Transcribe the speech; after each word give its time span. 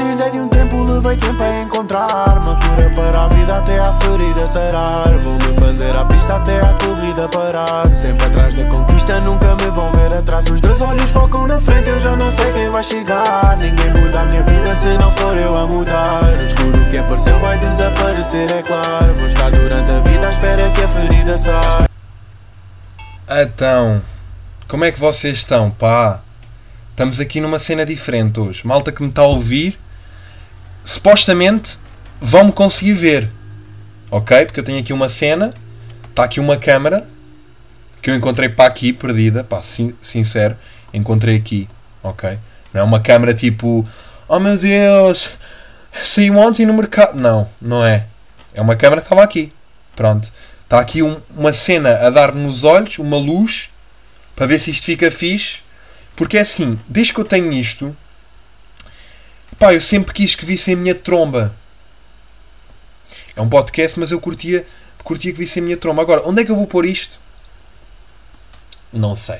Precisei 0.00 0.30
de 0.30 0.40
um 0.40 0.48
tempo, 0.48 0.82
levei 0.84 1.14
tempo 1.18 1.42
a 1.42 1.60
encontrar. 1.60 2.38
Uma 2.38 2.58
cura 2.58 2.90
para 2.96 3.24
a 3.24 3.28
vida 3.28 3.58
até 3.58 3.78
a 3.78 3.92
ferida 4.00 4.48
sarar. 4.48 5.08
Vou-me 5.22 5.60
fazer 5.60 5.94
a 5.94 6.06
pista 6.06 6.36
até 6.36 6.58
a 6.58 6.72
corrida 6.72 7.28
parar. 7.28 7.94
Sempre 7.94 8.24
atrás 8.24 8.54
da 8.54 8.64
conquista, 8.64 9.20
nunca 9.20 9.54
me 9.56 9.70
vão 9.70 9.92
ver 9.92 10.16
atrás. 10.16 10.46
Os 10.50 10.58
dois 10.58 10.80
olhos 10.80 11.10
focam 11.10 11.46
na 11.46 11.60
frente, 11.60 11.90
eu 11.90 12.00
já 12.00 12.16
não 12.16 12.32
sei 12.32 12.50
quem 12.50 12.70
vai 12.70 12.82
chegar. 12.82 13.58
Ninguém 13.58 13.90
muda 13.90 14.20
a 14.20 14.24
minha 14.24 14.42
vida 14.42 14.74
se 14.74 14.88
não 14.96 15.12
for 15.12 15.36
eu 15.36 15.54
a 15.54 15.66
mudar. 15.66 16.22
O 16.22 16.46
escuro 16.46 16.90
que 16.90 16.96
apareceu 16.96 17.38
vai 17.40 17.58
desaparecer, 17.58 18.50
é 18.52 18.62
claro. 18.62 19.14
Vou 19.18 19.26
estar 19.28 19.50
durante 19.50 19.92
a 19.92 20.00
vida 20.00 20.26
à 20.26 20.30
espera 20.30 20.70
que 20.70 20.80
a 20.80 20.88
ferida 20.88 21.36
saia. 21.36 21.88
Então, 23.28 24.00
como 24.66 24.82
é 24.82 24.90
que 24.90 24.98
vocês 24.98 25.36
estão, 25.36 25.70
pá? 25.70 26.20
Estamos 26.90 27.20
aqui 27.20 27.38
numa 27.38 27.58
cena 27.58 27.84
diferente 27.84 28.40
hoje. 28.40 28.66
Malta 28.66 28.90
que 28.90 29.02
me 29.02 29.10
está 29.10 29.22
a 29.22 29.26
ouvir, 29.26 29.78
supostamente 30.84 31.78
vão-me 32.20 32.52
conseguir 32.52 32.92
ver. 32.92 33.30
Ok? 34.10 34.44
Porque 34.46 34.60
eu 34.60 34.64
tenho 34.64 34.80
aqui 34.80 34.92
uma 34.92 35.08
cena, 35.08 35.54
está 36.08 36.24
aqui 36.24 36.40
uma 36.40 36.56
câmera 36.56 37.06
que 38.02 38.10
eu 38.10 38.14
encontrei 38.14 38.48
para 38.48 38.66
aqui, 38.66 38.92
perdida, 38.92 39.44
pá, 39.44 39.62
sin 39.62 39.94
sincero, 40.00 40.56
encontrei 40.92 41.36
aqui, 41.36 41.68
ok? 42.02 42.38
Não 42.72 42.80
é 42.80 42.84
uma 42.84 43.00
câmera 43.00 43.34
tipo, 43.34 43.86
oh 44.26 44.38
meu 44.38 44.56
Deus, 44.56 45.30
saí 46.02 46.30
ontem 46.30 46.66
no 46.66 46.74
mercado. 46.74 47.18
Não, 47.18 47.48
não 47.60 47.84
é. 47.84 48.06
É 48.54 48.60
uma 48.60 48.76
câmera 48.76 49.00
que 49.00 49.06
estava 49.06 49.22
aqui. 49.22 49.52
Pronto. 49.94 50.32
Está 50.64 50.78
aqui 50.80 51.02
um, 51.02 51.20
uma 51.36 51.52
cena 51.52 51.98
a 51.98 52.10
dar 52.10 52.32
nos 52.32 52.62
olhos, 52.62 52.98
uma 52.98 53.16
luz, 53.16 53.68
para 54.36 54.46
ver 54.46 54.58
se 54.60 54.70
isto 54.70 54.84
fica 54.84 55.10
fixe. 55.10 55.58
Porque 56.14 56.38
é 56.38 56.40
assim, 56.40 56.78
desde 56.88 57.12
que 57.12 57.20
eu 57.20 57.24
tenho 57.24 57.52
isto, 57.52 57.96
pá, 59.60 59.74
eu 59.74 59.80
sempre 59.80 60.12
quis 60.14 60.34
que 60.34 60.44
vissem 60.44 60.74
a 60.74 60.76
minha 60.76 60.94
tromba. 60.94 61.54
É 63.36 63.40
um 63.40 63.48
podcast, 63.48 64.00
mas 64.00 64.10
eu 64.10 64.18
curtia, 64.18 64.66
curtia 65.04 65.32
que 65.32 65.38
vissem 65.38 65.62
a 65.62 65.64
minha 65.64 65.76
tromba. 65.76 66.02
Agora, 66.02 66.22
onde 66.24 66.42
é 66.42 66.44
que 66.44 66.50
eu 66.50 66.56
vou 66.56 66.66
pôr 66.66 66.86
isto? 66.86 67.20
Não 68.92 69.14
sei. 69.14 69.38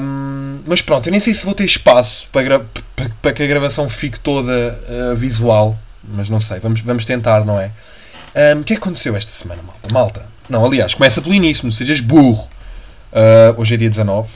Um, 0.00 0.60
mas 0.64 0.80
pronto, 0.80 1.08
eu 1.08 1.10
nem 1.10 1.20
sei 1.20 1.34
se 1.34 1.44
vou 1.44 1.54
ter 1.54 1.64
espaço 1.64 2.26
para, 2.32 2.60
para, 2.60 3.10
para 3.20 3.32
que 3.32 3.42
a 3.42 3.46
gravação 3.46 3.88
fique 3.88 4.18
toda 4.18 4.78
uh, 4.88 5.16
visual. 5.16 5.76
Mas 6.02 6.30
não 6.30 6.40
sei, 6.40 6.60
vamos, 6.60 6.80
vamos 6.80 7.04
tentar, 7.04 7.44
não 7.44 7.60
é? 7.60 7.70
O 8.58 8.64
que 8.64 8.72
é 8.72 8.76
que 8.76 8.82
aconteceu 8.82 9.14
esta 9.16 9.30
semana, 9.32 9.60
malta? 9.62 9.92
Malta. 9.92 10.26
Não, 10.48 10.64
aliás, 10.64 10.94
começa 10.94 11.20
pelo 11.20 11.34
início, 11.34 11.64
não 11.64 11.72
sejas 11.72 12.00
burro. 12.00 12.48
Uh, 13.12 13.60
hoje 13.60 13.74
é 13.74 13.76
dia 13.76 13.90
19 13.90 14.30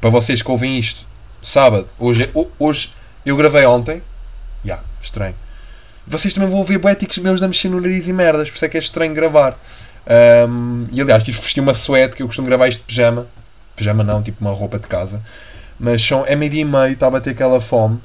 para 0.00 0.10
vocês 0.10 0.42
que 0.42 0.50
ouvem 0.50 0.78
isto, 0.78 1.06
sábado, 1.44 1.88
hoje, 1.98 2.30
hoje 2.58 2.92
eu 3.24 3.36
gravei 3.36 3.64
ontem. 3.66 4.02
Já, 4.64 4.74
yeah, 4.74 4.84
estranho. 5.02 5.34
Vocês 6.06 6.34
também 6.34 6.48
vão 6.48 6.58
ouvir 6.58 6.78
boéticos 6.78 7.18
meus 7.18 7.42
a 7.42 7.48
mexer 7.48 7.68
no 7.68 7.80
nariz 7.80 8.08
e 8.08 8.12
merdas, 8.12 8.48
por 8.50 8.56
isso 8.56 8.64
é 8.64 8.68
que 8.68 8.76
é 8.76 8.80
estranho 8.80 9.14
gravar. 9.14 9.58
Um, 10.48 10.86
e 10.92 11.00
aliás, 11.00 11.22
tive 11.22 11.38
que 11.38 11.44
vestir 11.44 11.60
uma 11.60 11.74
suéte 11.74 12.16
que 12.16 12.22
eu 12.22 12.26
costumo 12.26 12.46
gravar 12.46 12.68
isto 12.68 12.80
de 12.80 12.84
pijama. 12.84 13.26
Pijama 13.76 14.04
não, 14.04 14.22
tipo 14.22 14.40
uma 14.40 14.52
roupa 14.52 14.78
de 14.78 14.86
casa. 14.86 15.20
Mas 15.78 16.02
são, 16.02 16.24
é 16.26 16.36
meio 16.36 16.50
dia 16.50 16.62
e 16.62 16.64
meio, 16.64 16.92
estava 16.92 17.18
a 17.18 17.20
ter 17.20 17.30
aquela 17.30 17.60
fome. 17.60 18.00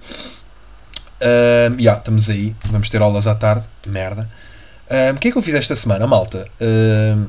Um, 1.22 1.80
yeah, 1.80 2.00
estamos 2.00 2.30
aí. 2.30 2.56
Vamos 2.66 2.90
ter 2.90 3.02
aulas 3.02 3.28
à 3.28 3.36
tarde. 3.36 3.66
Merda. 3.86 4.30
O 5.14 5.20
que 5.20 5.28
é 5.28 5.32
que 5.32 5.38
eu 5.38 5.42
fiz 5.42 5.54
esta 5.54 5.76
semana, 5.76 6.08
malta? 6.08 6.48
Um, 6.60 7.28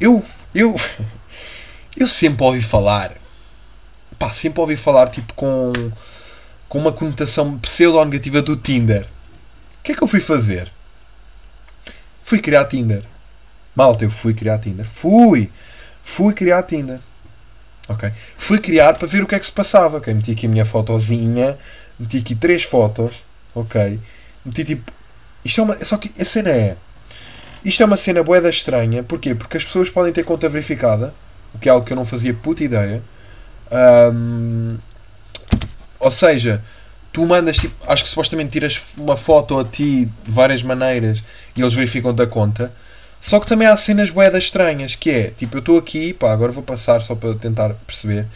eu, 0.00 0.24
eu, 0.54 0.76
eu 1.96 2.08
sempre 2.08 2.44
ouvi 2.44 2.62
falar 2.62 3.12
pá, 4.18 4.30
sempre 4.30 4.60
ouvi 4.60 4.76
falar 4.76 5.08
tipo 5.08 5.32
com, 5.34 5.72
com 6.68 6.78
uma 6.78 6.92
conotação 6.92 7.58
pseudo-negativa 7.58 8.42
do 8.42 8.56
Tinder. 8.56 9.02
O 9.02 9.82
que 9.84 9.92
é 9.92 9.94
que 9.94 10.02
eu 10.02 10.08
fui 10.08 10.20
fazer? 10.20 10.70
Fui 12.22 12.40
criar 12.40 12.66
Tinder. 12.66 13.04
Malta, 13.74 14.04
eu 14.04 14.10
fui 14.10 14.34
criar 14.34 14.58
Tinder. 14.58 14.86
Fui! 14.86 15.50
Fui 16.04 16.34
criar 16.34 16.62
Tinder. 16.64 16.98
Ok? 17.88 18.10
Fui 18.36 18.58
criar 18.58 18.94
para 18.94 19.08
ver 19.08 19.22
o 19.22 19.26
que 19.26 19.34
é 19.34 19.38
que 19.38 19.46
se 19.46 19.52
passava. 19.52 19.98
Ok? 19.98 20.12
Meti 20.12 20.32
aqui 20.32 20.46
a 20.46 20.48
minha 20.48 20.64
fotozinha. 20.64 21.56
Meti 21.98 22.18
aqui 22.18 22.34
três 22.34 22.64
fotos. 22.64 23.14
Ok? 23.54 23.98
Meti 24.44 24.64
tipo. 24.64 24.92
Isto 25.44 25.60
é 25.60 25.64
uma. 25.64 25.84
Só 25.84 25.96
que 25.96 26.10
a 26.20 26.24
cena 26.24 26.50
é. 26.50 26.76
Isto 27.64 27.82
é 27.82 27.86
uma 27.86 27.96
cena 27.96 28.22
boeda 28.22 28.50
estranha. 28.50 29.02
Porquê? 29.02 29.34
Porque 29.34 29.56
as 29.56 29.64
pessoas 29.64 29.88
podem 29.88 30.12
ter 30.12 30.24
conta 30.24 30.48
verificada. 30.48 31.14
O 31.54 31.58
que 31.58 31.68
é 31.68 31.72
algo 31.72 31.86
que 31.86 31.92
eu 31.92 31.96
não 31.96 32.04
fazia 32.04 32.34
puta 32.34 32.62
ideia. 32.62 33.02
Um, 33.70 34.78
ou 35.98 36.10
seja, 36.10 36.62
tu 37.12 37.24
mandas, 37.26 37.56
tipo, 37.56 37.74
acho 37.90 38.04
que 38.04 38.08
supostamente 38.08 38.50
tiras 38.50 38.80
uma 38.96 39.16
foto 39.16 39.58
a 39.58 39.64
ti 39.64 40.08
de 40.24 40.30
várias 40.30 40.62
maneiras 40.62 41.22
e 41.56 41.60
eles 41.60 41.74
verificam 41.74 42.14
da 42.14 42.26
conta. 42.26 42.72
Só 43.20 43.40
que 43.40 43.46
também 43.46 43.66
há 43.66 43.76
cenas 43.76 44.10
boedas 44.10 44.44
estranhas, 44.44 44.94
que 44.94 45.10
é, 45.10 45.30
tipo, 45.30 45.56
eu 45.56 45.60
estou 45.60 45.78
aqui, 45.78 46.12
pá, 46.12 46.32
agora 46.32 46.52
vou 46.52 46.62
passar 46.62 47.02
só 47.02 47.14
para 47.14 47.34
tentar 47.34 47.74
perceber. 47.86 48.26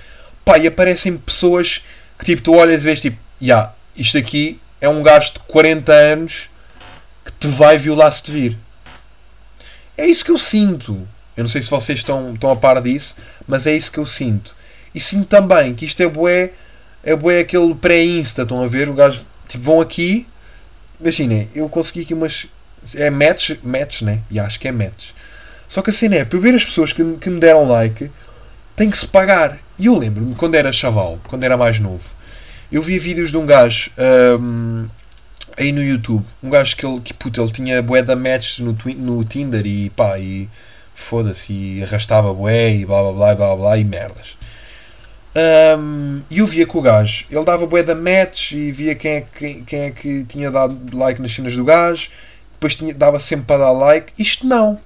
Pá, 0.44 0.58
e 0.58 0.66
aparecem 0.66 1.16
pessoas 1.16 1.84
que, 2.18 2.24
tipo, 2.24 2.42
tu 2.42 2.54
olhas 2.54 2.82
e 2.82 2.84
vês, 2.84 3.00
tipo, 3.00 3.16
já, 3.40 3.46
yeah, 3.46 3.72
isto 3.96 4.18
aqui 4.18 4.60
é 4.80 4.88
um 4.88 5.02
gajo 5.02 5.34
de 5.34 5.38
40 5.40 5.92
anos 5.92 6.50
que 7.24 7.32
te 7.32 7.46
vai 7.48 7.78
violar 7.78 8.10
se 8.10 8.22
te 8.22 8.32
vir. 8.32 8.58
É 9.96 10.06
isso 10.06 10.24
que 10.24 10.30
eu 10.30 10.38
sinto. 10.38 11.06
Eu 11.36 11.44
não 11.44 11.48
sei 11.48 11.62
se 11.62 11.70
vocês 11.70 12.00
estão, 12.00 12.34
estão 12.34 12.50
a 12.50 12.56
par 12.56 12.82
disso, 12.82 13.14
mas 13.46 13.66
é 13.66 13.74
isso 13.74 13.90
que 13.92 13.98
eu 13.98 14.06
sinto. 14.06 14.54
E 14.94 15.00
sinto 15.00 15.26
também 15.26 15.74
que 15.74 15.84
isto 15.84 16.02
é 16.02 16.08
bué, 16.08 16.50
é 17.02 17.16
bué 17.16 17.40
aquele 17.40 17.74
pré-insta, 17.74 18.42
estão 18.42 18.62
a 18.62 18.66
ver? 18.66 18.88
O 18.88 18.94
gajo, 18.94 19.22
tipo, 19.48 19.64
vão 19.64 19.80
aqui, 19.80 20.26
imaginem, 21.00 21.48
eu 21.54 21.68
consegui 21.68 22.02
aqui 22.02 22.14
umas, 22.14 22.46
é 22.94 23.10
match, 23.10 23.52
match, 23.62 24.02
né? 24.02 24.20
E 24.30 24.38
acho 24.38 24.60
que 24.60 24.68
é 24.68 24.72
match. 24.72 25.10
Só 25.68 25.80
que 25.80 25.90
a 25.90 25.92
cena 25.92 26.16
é, 26.16 26.24
para 26.24 26.36
eu 26.36 26.42
ver 26.42 26.54
as 26.54 26.64
pessoas 26.64 26.92
que, 26.92 27.02
que 27.16 27.30
me 27.30 27.40
deram 27.40 27.66
like, 27.66 28.10
tem 28.76 28.90
que 28.90 28.98
se 28.98 29.06
pagar. 29.06 29.58
E 29.78 29.86
eu 29.86 29.96
lembro-me, 29.96 30.34
quando 30.34 30.54
era 30.54 30.72
chaval, 30.72 31.18
quando 31.28 31.44
era 31.44 31.56
mais 31.56 31.80
novo, 31.80 32.04
eu 32.70 32.82
via 32.82 33.00
vídeos 33.00 33.30
de 33.30 33.36
um 33.36 33.46
gajo 33.46 33.90
um, 34.38 34.86
aí 35.56 35.72
no 35.72 35.82
YouTube, 35.82 36.24
um 36.42 36.50
gajo 36.50 36.76
que 36.76 36.86
ele, 36.86 37.00
que, 37.00 37.14
puto, 37.14 37.40
ele 37.40 37.52
tinha 37.52 37.82
bué 37.82 38.02
da 38.02 38.16
match 38.16 38.58
no, 38.60 38.76
no 38.96 39.24
Tinder 39.24 39.66
e 39.66 39.90
pá, 39.90 40.18
e 40.18 40.48
foda-se, 40.94 41.52
e 41.52 41.82
arrastava 41.82 42.32
bué 42.32 42.70
e 42.74 42.84
blá 42.84 43.02
blá 43.02 43.12
blá 43.12 43.34
blá 43.34 43.56
blá 43.56 43.78
e 43.78 43.84
merdas. 43.84 44.36
Um, 45.34 46.22
e 46.30 46.40
eu 46.40 46.46
via 46.46 46.66
que 46.66 46.76
o 46.76 46.82
gajo, 46.82 47.24
ele 47.30 47.44
dava 47.44 47.66
bué 47.66 47.82
da 47.82 47.94
match 47.94 48.52
e 48.52 48.70
via 48.70 48.94
quem 48.94 49.12
é, 49.12 49.20
que, 49.22 49.54
quem 49.62 49.80
é 49.80 49.90
que 49.90 50.24
tinha 50.24 50.50
dado 50.50 50.94
like 50.96 51.22
nas 51.22 51.32
cenas 51.32 51.56
do 51.56 51.64
gajo, 51.64 52.10
depois 52.52 52.76
tinha, 52.76 52.92
dava 52.92 53.18
sempre 53.18 53.46
para 53.46 53.64
dar 53.64 53.72
like. 53.72 54.12
Isto 54.18 54.46
não. 54.46 54.78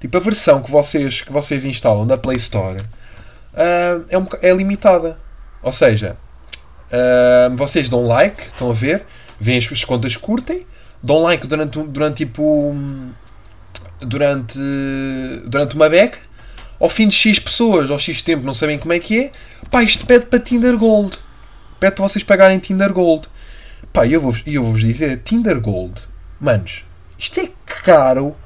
Tipo, 0.00 0.16
a 0.16 0.20
versão 0.20 0.62
que 0.62 0.70
vocês, 0.70 1.20
que 1.20 1.30
vocês 1.30 1.64
instalam 1.66 2.06
da 2.06 2.16
Play 2.16 2.38
Store 2.38 2.80
uh, 2.80 4.04
é, 4.08 4.16
um, 4.16 4.26
é 4.40 4.52
limitada. 4.54 5.18
Ou 5.62 5.72
seja, 5.72 6.16
uh, 6.86 7.54
vocês 7.54 7.88
dão 7.90 8.06
like, 8.06 8.42
estão 8.46 8.70
a 8.70 8.72
ver, 8.72 9.04
veem 9.38 9.58
as, 9.58 9.70
as 9.70 9.84
contas 9.84 10.16
curtem, 10.16 10.66
dão 11.02 11.22
like 11.22 11.46
durante, 11.46 11.78
durante 11.82 12.24
tipo. 12.24 12.74
Durante, 14.02 14.58
durante 15.44 15.74
uma 15.74 15.86
beca 15.86 16.18
ao 16.80 16.88
fim 16.88 17.06
de 17.06 17.14
X 17.14 17.38
pessoas, 17.38 17.90
ou 17.90 17.98
X 17.98 18.22
tempo, 18.22 18.44
não 18.44 18.54
sabem 18.54 18.78
como 18.78 18.94
é 18.94 18.98
que 18.98 19.18
é, 19.20 19.32
pá, 19.70 19.82
isto 19.82 20.06
pede 20.06 20.26
para 20.26 20.40
Tinder 20.40 20.76
Gold. 20.76 21.18
Pede 21.78 21.94
para 21.96 22.08
vocês 22.08 22.22
pagarem 22.22 22.58
Tinder 22.58 22.92
Gold. 22.92 23.28
Pá, 23.92 24.06
e 24.06 24.12
eu 24.12 24.20
vou-vos 24.20 24.42
eu 24.46 24.62
vou 24.62 24.74
dizer, 24.74 25.20
Tinder 25.20 25.60
Gold, 25.60 26.00
manos, 26.40 26.84
isto 27.18 27.40
é 27.40 27.50
caro. 27.66 28.36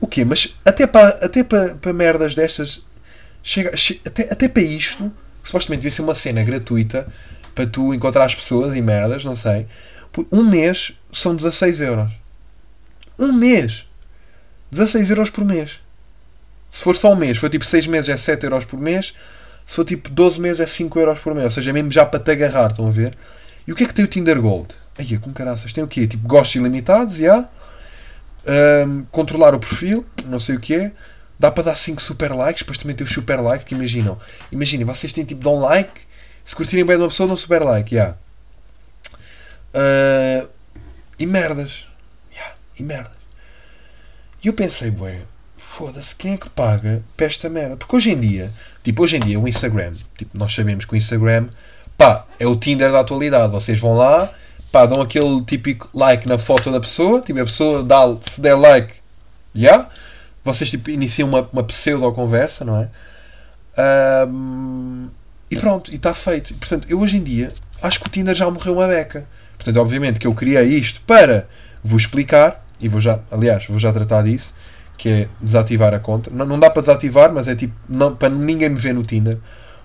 O 0.00 0.06
quê? 0.06 0.24
Mas 0.24 0.56
até 0.64 0.86
para, 0.86 1.08
até 1.24 1.44
para, 1.44 1.74
para 1.74 1.92
merdas 1.92 2.34
destas, 2.34 2.84
chega, 3.42 3.76
chega, 3.76 4.00
até, 4.06 4.22
até 4.32 4.48
para 4.48 4.62
isto, 4.62 5.12
que 5.42 5.48
supostamente 5.48 5.82
devia 5.82 5.94
ser 5.94 6.02
uma 6.02 6.14
cena 6.14 6.42
gratuita, 6.42 7.06
para 7.54 7.66
tu 7.66 7.92
encontrar 7.92 8.24
as 8.24 8.34
pessoas 8.34 8.74
e 8.74 8.80
merdas, 8.80 9.24
não 9.24 9.36
sei. 9.36 9.66
Um 10.32 10.42
mês 10.42 10.92
são 11.12 11.36
16 11.36 11.80
euros. 11.82 12.10
Um 13.18 13.32
mês. 13.32 13.84
16 14.70 15.10
euros 15.10 15.30
por 15.30 15.44
mês. 15.44 15.80
Se 16.70 16.82
for 16.82 16.96
só 16.96 17.12
um 17.12 17.16
mês, 17.16 17.36
for 17.36 17.50
tipo 17.50 17.64
6 17.64 17.86
meses 17.86 18.08
é 18.08 18.16
7 18.16 18.44
euros 18.44 18.64
por 18.64 18.78
mês. 18.78 19.14
For 19.70 19.84
tipo 19.84 20.10
12 20.10 20.40
meses 20.40 20.58
é 20.58 20.66
5 20.66 20.98
euros 20.98 21.20
por 21.20 21.32
mês. 21.32 21.44
Ou 21.44 21.50
seja, 21.52 21.72
mesmo 21.72 21.92
já 21.92 22.04
para 22.04 22.18
te 22.18 22.32
agarrar, 22.32 22.70
estão 22.70 22.88
a 22.88 22.90
ver? 22.90 23.16
E 23.64 23.72
o 23.72 23.76
que 23.76 23.84
é 23.84 23.86
que 23.86 23.94
tem 23.94 24.04
o 24.04 24.08
Tinder 24.08 24.40
Gold? 24.40 24.74
Aí, 24.98 25.16
com 25.16 25.32
caraças, 25.32 25.72
tem 25.72 25.84
o 25.84 25.86
quê? 25.86 26.08
Tipo 26.08 26.26
gostos 26.26 26.56
ilimitados, 26.56 27.14
já. 27.14 27.24
Yeah. 27.24 27.48
Um, 28.84 29.04
controlar 29.12 29.54
o 29.54 29.60
perfil, 29.60 30.04
não 30.26 30.40
sei 30.40 30.56
o 30.56 30.60
que 30.60 30.74
é. 30.74 30.92
Dá 31.38 31.52
para 31.52 31.62
dar 31.62 31.76
5 31.76 32.02
super 32.02 32.32
likes, 32.32 32.62
depois 32.62 32.78
também 32.78 32.96
tem 32.96 33.06
o 33.06 33.08
super 33.08 33.40
like, 33.40 33.64
que 33.64 33.74
imaginam. 33.74 34.18
Imaginem, 34.50 34.84
vocês 34.84 35.12
têm 35.12 35.24
tipo, 35.24 35.40
dão 35.40 35.60
like, 35.60 36.00
se 36.44 36.56
curtirem 36.56 36.84
bem 36.84 36.96
de 36.96 37.02
uma 37.04 37.08
pessoa, 37.08 37.28
dão 37.28 37.36
super 37.36 37.62
like, 37.62 37.94
já. 37.94 38.16
Yeah. 39.72 40.44
Uh, 40.44 40.48
e 41.16 41.26
merdas. 41.26 41.86
Yeah, 42.32 42.56
e 42.76 42.82
merdas. 42.82 43.16
E 44.42 44.48
eu 44.48 44.52
pensei, 44.52 44.90
bué, 44.90 45.20
foda-se, 45.56 46.16
quem 46.16 46.32
é 46.32 46.36
que 46.36 46.50
paga 46.50 47.04
para 47.16 47.26
esta 47.26 47.48
merda? 47.48 47.76
Porque 47.76 47.94
hoje 47.94 48.10
em 48.10 48.18
dia, 48.18 48.52
tipo, 48.82 49.02
hoje 49.02 49.16
em 49.16 49.20
dia 49.20 49.38
o 49.38 49.46
Instagram, 49.46 49.92
tipo, 50.16 50.36
nós 50.36 50.54
sabemos 50.54 50.84
que 50.84 50.94
o 50.94 50.96
Instagram 50.96 51.48
pá, 52.00 52.24
é 52.38 52.46
o 52.46 52.56
Tinder 52.56 52.90
da 52.90 53.00
atualidade. 53.00 53.52
Vocês 53.52 53.78
vão 53.78 53.94
lá, 53.94 54.32
pá, 54.72 54.86
dão 54.86 55.02
aquele 55.02 55.42
típico 55.44 55.90
like 55.92 56.26
na 56.26 56.38
foto 56.38 56.72
da 56.72 56.80
pessoa, 56.80 57.20
tipo, 57.20 57.38
a 57.38 57.44
pessoa 57.44 57.82
dá, 57.82 58.16
se 58.22 58.40
der 58.40 58.54
like, 58.54 58.94
já, 59.54 59.70
yeah, 59.70 59.88
vocês 60.42 60.70
tipo, 60.70 60.88
iniciam 60.90 61.28
uma, 61.28 61.46
uma 61.52 61.62
pseudo-conversa, 61.62 62.64
não 62.64 62.76
é? 62.80 64.26
Um, 64.26 65.08
e 65.50 65.56
pronto, 65.56 65.92
e 65.92 65.96
está 65.96 66.14
feito. 66.14 66.54
Portanto, 66.54 66.86
eu 66.88 67.00
hoje 67.00 67.18
em 67.18 67.22
dia 67.22 67.52
acho 67.82 68.00
que 68.00 68.06
o 68.06 68.10
Tinder 68.10 68.34
já 68.34 68.50
morreu 68.50 68.74
uma 68.74 68.88
beca. 68.88 69.26
Portanto, 69.56 69.76
obviamente 69.78 70.18
que 70.18 70.26
eu 70.26 70.34
criei 70.34 70.68
isto 70.78 71.02
para 71.02 71.46
vos 71.84 72.02
explicar, 72.02 72.64
e 72.80 72.88
vou 72.88 73.00
já, 73.00 73.18
aliás, 73.30 73.66
vou 73.66 73.78
já 73.78 73.92
tratar 73.92 74.22
disso, 74.22 74.54
que 75.00 75.08
é 75.08 75.28
desativar 75.40 75.94
a 75.94 75.98
conta. 75.98 76.30
Não, 76.30 76.44
não 76.44 76.60
dá 76.60 76.68
para 76.68 76.82
desativar, 76.82 77.32
mas 77.32 77.48
é 77.48 77.56
tipo, 77.56 77.74
não, 77.88 78.14
para 78.14 78.28
ninguém 78.28 78.68
me 78.68 78.78
ver 78.78 78.92
no 78.92 79.02
Tinder, 79.02 79.38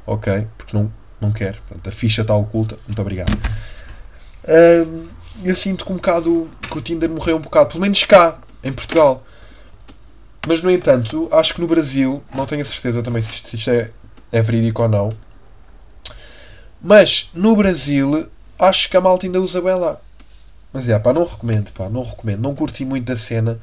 ok? 0.05 0.45
Porque 0.57 0.75
não, 0.75 0.91
não 1.21 1.31
quero. 1.31 1.57
Portanto, 1.65 1.87
a 1.87 1.91
ficha 1.91 2.21
está 2.21 2.35
oculta. 2.35 2.77
Muito 2.85 3.01
obrigado. 3.01 3.31
Um, 4.45 5.07
eu 5.41 5.55
sinto 5.55 5.85
que 5.85 5.91
um 5.93 5.95
bocado 5.95 6.49
que 6.69 6.77
o 6.77 6.81
Tinder 6.81 7.09
morreu 7.09 7.37
um 7.37 7.39
bocado, 7.39 7.69
pelo 7.69 7.79
menos 7.79 8.03
cá, 8.03 8.39
em 8.61 8.73
Portugal. 8.73 9.23
Mas, 10.45 10.61
no 10.61 10.69
entanto, 10.69 11.29
acho 11.31 11.53
que 11.53 11.61
no 11.61 11.67
Brasil, 11.67 12.21
não 12.35 12.45
tenho 12.45 12.61
a 12.61 12.65
certeza 12.65 13.01
também 13.01 13.21
se 13.21 13.31
isto, 13.31 13.49
se 13.51 13.55
isto 13.55 13.69
é, 13.69 13.91
é 14.33 14.41
verídico 14.41 14.81
ou 14.81 14.89
não, 14.89 15.13
mas 16.81 17.31
no 17.33 17.55
Brasil, 17.55 18.27
acho 18.59 18.89
que 18.89 18.97
a 18.97 19.01
malta 19.01 19.25
ainda 19.25 19.39
usa 19.39 19.61
bem 19.61 19.75
lá. 19.75 19.97
Mas 20.73 20.89
é, 20.89 20.99
pá, 20.99 21.13
não 21.13 21.23
recomendo, 21.23 21.71
pá, 21.71 21.87
não 21.87 22.03
recomendo. 22.03 22.41
Não 22.41 22.53
curti 22.53 22.83
muito 22.83 23.05
da 23.05 23.15
cena, 23.15 23.61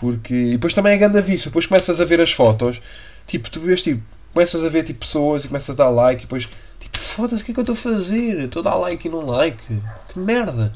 porque. 0.00 0.34
E 0.34 0.52
depois 0.52 0.74
também 0.74 0.92
é 0.92 0.96
grande 0.96 1.18
aviso. 1.18 1.44
Depois 1.44 1.66
começas 1.66 2.00
a 2.00 2.04
ver 2.04 2.20
as 2.20 2.32
fotos, 2.32 2.80
tipo, 3.26 3.50
tu 3.50 3.60
vês, 3.60 3.82
tipo, 3.82 4.02
começas 4.32 4.64
a 4.64 4.68
ver 4.68 4.84
tipo, 4.84 5.00
pessoas 5.00 5.44
e 5.44 5.48
começas 5.48 5.70
a 5.70 5.84
dar 5.84 5.90
like, 5.90 6.22
e 6.22 6.26
depois, 6.26 6.48
tipo, 6.80 6.98
foda-se, 6.98 7.42
o 7.42 7.44
que 7.44 7.52
é 7.52 7.54
que 7.54 7.60
eu 7.60 7.62
estou 7.62 7.74
a 7.74 7.94
fazer? 7.94 8.40
Estou 8.40 8.60
a 8.60 8.64
dar 8.64 8.76
like 8.76 9.06
e 9.06 9.10
não 9.10 9.26
like. 9.26 9.62
Que 10.08 10.18
merda. 10.18 10.72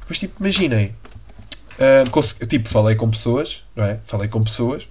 Depois, 0.00 0.18
tipo, 0.18 0.34
imaginem, 0.40 0.94
Uh, 1.74 2.46
tipo, 2.46 2.68
falei 2.68 2.94
com 2.94 3.10
pessoas, 3.10 3.62
não 3.74 3.84
é? 3.84 3.98
Falei 4.06 4.28
com 4.28 4.42
pessoas, 4.44 4.84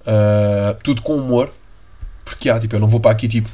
uh, 0.00 0.74
tudo 0.82 1.02
com 1.02 1.14
humor, 1.14 1.52
porque 2.24 2.48
há, 2.48 2.58
tipo, 2.58 2.74
eu 2.74 2.80
não 2.80 2.88
vou 2.88 3.00
para 3.00 3.10
aqui 3.10 3.28
tipo, 3.28 3.50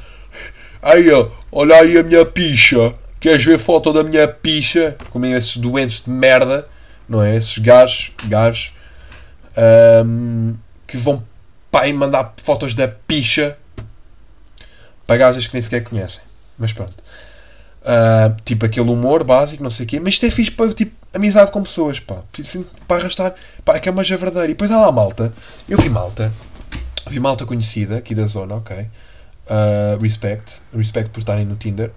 aí, 0.81 1.07
olha 1.51 1.75
aí 1.75 1.97
a 1.97 2.03
minha 2.03 2.25
picha, 2.25 2.93
queres 3.19 3.43
ver 3.43 3.59
foto 3.59 3.91
da 3.91 4.01
minha 4.01 4.27
picha? 4.29 4.95
Como 5.09 5.25
esses 5.25 5.57
doentes 5.57 6.03
de 6.05 6.09
merda, 6.09 6.67
não 7.07 7.21
é? 7.21 7.35
Esses 7.35 7.57
gajos, 7.57 8.11
gajos 8.25 8.72
um, 10.05 10.55
que 10.87 10.97
vão 10.97 11.23
para 11.71 11.85
aí 11.85 11.93
mandar 11.93 12.33
fotos 12.37 12.73
da 12.73 12.87
picha 12.87 13.57
para 15.07 15.17
gajas 15.17 15.47
que 15.47 15.53
nem 15.53 15.61
sequer 15.61 15.83
conhecem, 15.83 16.21
mas 16.57 16.71
pronto. 16.71 16.95
Uh, 17.81 18.39
tipo 18.45 18.65
aquele 18.65 18.89
humor 18.89 19.23
básico, 19.23 19.61
não 19.61 19.69
sei 19.69 19.85
o 19.85 19.89
quê, 19.89 19.99
mas 19.99 20.13
isto 20.13 20.25
é 20.25 20.31
fixe 20.31 20.51
para 20.51 20.73
tipo 20.73 20.95
amizade 21.13 21.51
com 21.51 21.61
pessoas, 21.61 21.99
pá. 21.99 22.21
Assim, 22.39 22.65
para 22.87 23.01
arrastar, 23.01 23.35
pá, 23.63 23.75
é 23.75 23.79
que 23.79 23.89
é 23.89 23.91
uma 23.91 24.03
javardeira. 24.03 24.45
E 24.45 24.49
depois 24.49 24.71
há 24.71 24.79
lá 24.79 24.91
malta, 24.91 25.33
eu 25.67 25.77
vi 25.77 25.89
malta, 25.89 26.31
vi 27.07 27.19
malta 27.19 27.45
conhecida 27.45 27.97
aqui 27.97 28.15
da 28.15 28.25
zona, 28.25 28.55
ok. 28.55 28.87
Uh, 29.45 30.01
respect, 30.01 30.61
respect 30.75 31.09
por 31.09 31.19
estarem 31.19 31.45
no 31.45 31.55
Tinder. 31.55 31.91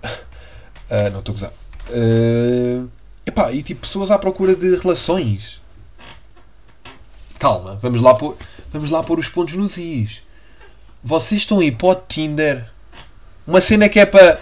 Uh, 0.90 1.10
não 1.12 1.20
estou 1.20 1.32
a 1.32 1.36
gozar. 1.36 1.52
Uh, 1.88 2.88
epá, 3.24 3.52
e 3.52 3.62
tipo 3.62 3.82
pessoas 3.82 4.10
à 4.10 4.18
procura 4.18 4.54
de 4.54 4.74
relações. 4.76 5.60
Calma, 7.38 7.78
vamos 7.82 8.00
lá 8.00 8.14
pôr, 8.14 8.36
vamos 8.72 8.90
lá 8.90 9.02
pôr 9.02 9.18
os 9.18 9.28
pontos 9.28 9.54
nos 9.54 9.76
is. 9.76 10.22
Vocês 11.02 11.42
estão 11.42 11.60
aí 11.60 11.70
para 11.70 11.88
o 11.88 11.94
Tinder. 11.94 12.64
Uma 13.46 13.60
cena 13.60 13.88
que 13.88 14.00
é 14.00 14.06
para 14.06 14.38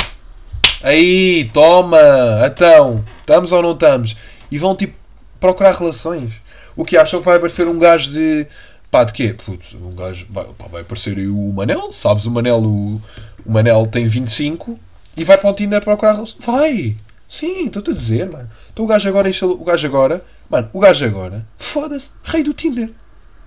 Aí, 0.84 1.50
toma, 1.54 1.98
então, 2.44 3.02
estamos 3.20 3.52
ou 3.52 3.62
não 3.62 3.72
estamos? 3.72 4.14
E 4.50 4.58
vão 4.58 4.76
tipo 4.76 4.94
procurar 5.40 5.74
relações. 5.74 6.34
O 6.76 6.84
que 6.84 6.94
acham 6.94 7.20
que 7.20 7.26
vai 7.26 7.38
aparecer 7.38 7.66
um 7.66 7.78
gajo 7.78 8.12
de. 8.12 8.46
Pá, 8.90 9.02
de 9.02 9.14
quê? 9.14 9.34
Um 9.74 9.94
gajo. 9.94 10.26
Vai, 10.28 10.44
pá, 10.44 10.66
vai 10.70 10.82
aparecer 10.82 11.16
aí 11.16 11.26
o 11.26 11.52
Manel, 11.54 11.90
sabes? 11.94 12.26
O 12.26 12.30
Manel, 12.30 12.58
o, 12.58 13.00
o 13.46 13.50
Manel 13.50 13.86
tem 13.86 14.06
25 14.06 14.78
e 15.16 15.24
vai 15.24 15.38
para 15.38 15.48
o 15.48 15.54
Tinder 15.54 15.82
procurar 15.82 16.12
relações. 16.12 16.44
Vai! 16.44 16.96
Sim, 17.38 17.66
estou-te 17.66 17.90
a 17.90 17.94
dizer, 17.94 18.30
mano. 18.30 18.48
Então 18.72 18.84
o 18.84 18.88
gajo 18.88 19.08
agora 19.08 19.28
enche, 19.28 19.44
O 19.44 19.64
gajo 19.64 19.86
agora. 19.86 20.24
Mano, 20.48 20.70
o 20.72 20.78
gajo 20.78 21.04
agora. 21.04 21.46
Foda-se. 21.58 22.10
Rei 22.22 22.42
do 22.42 22.54
Tinder. 22.54 22.90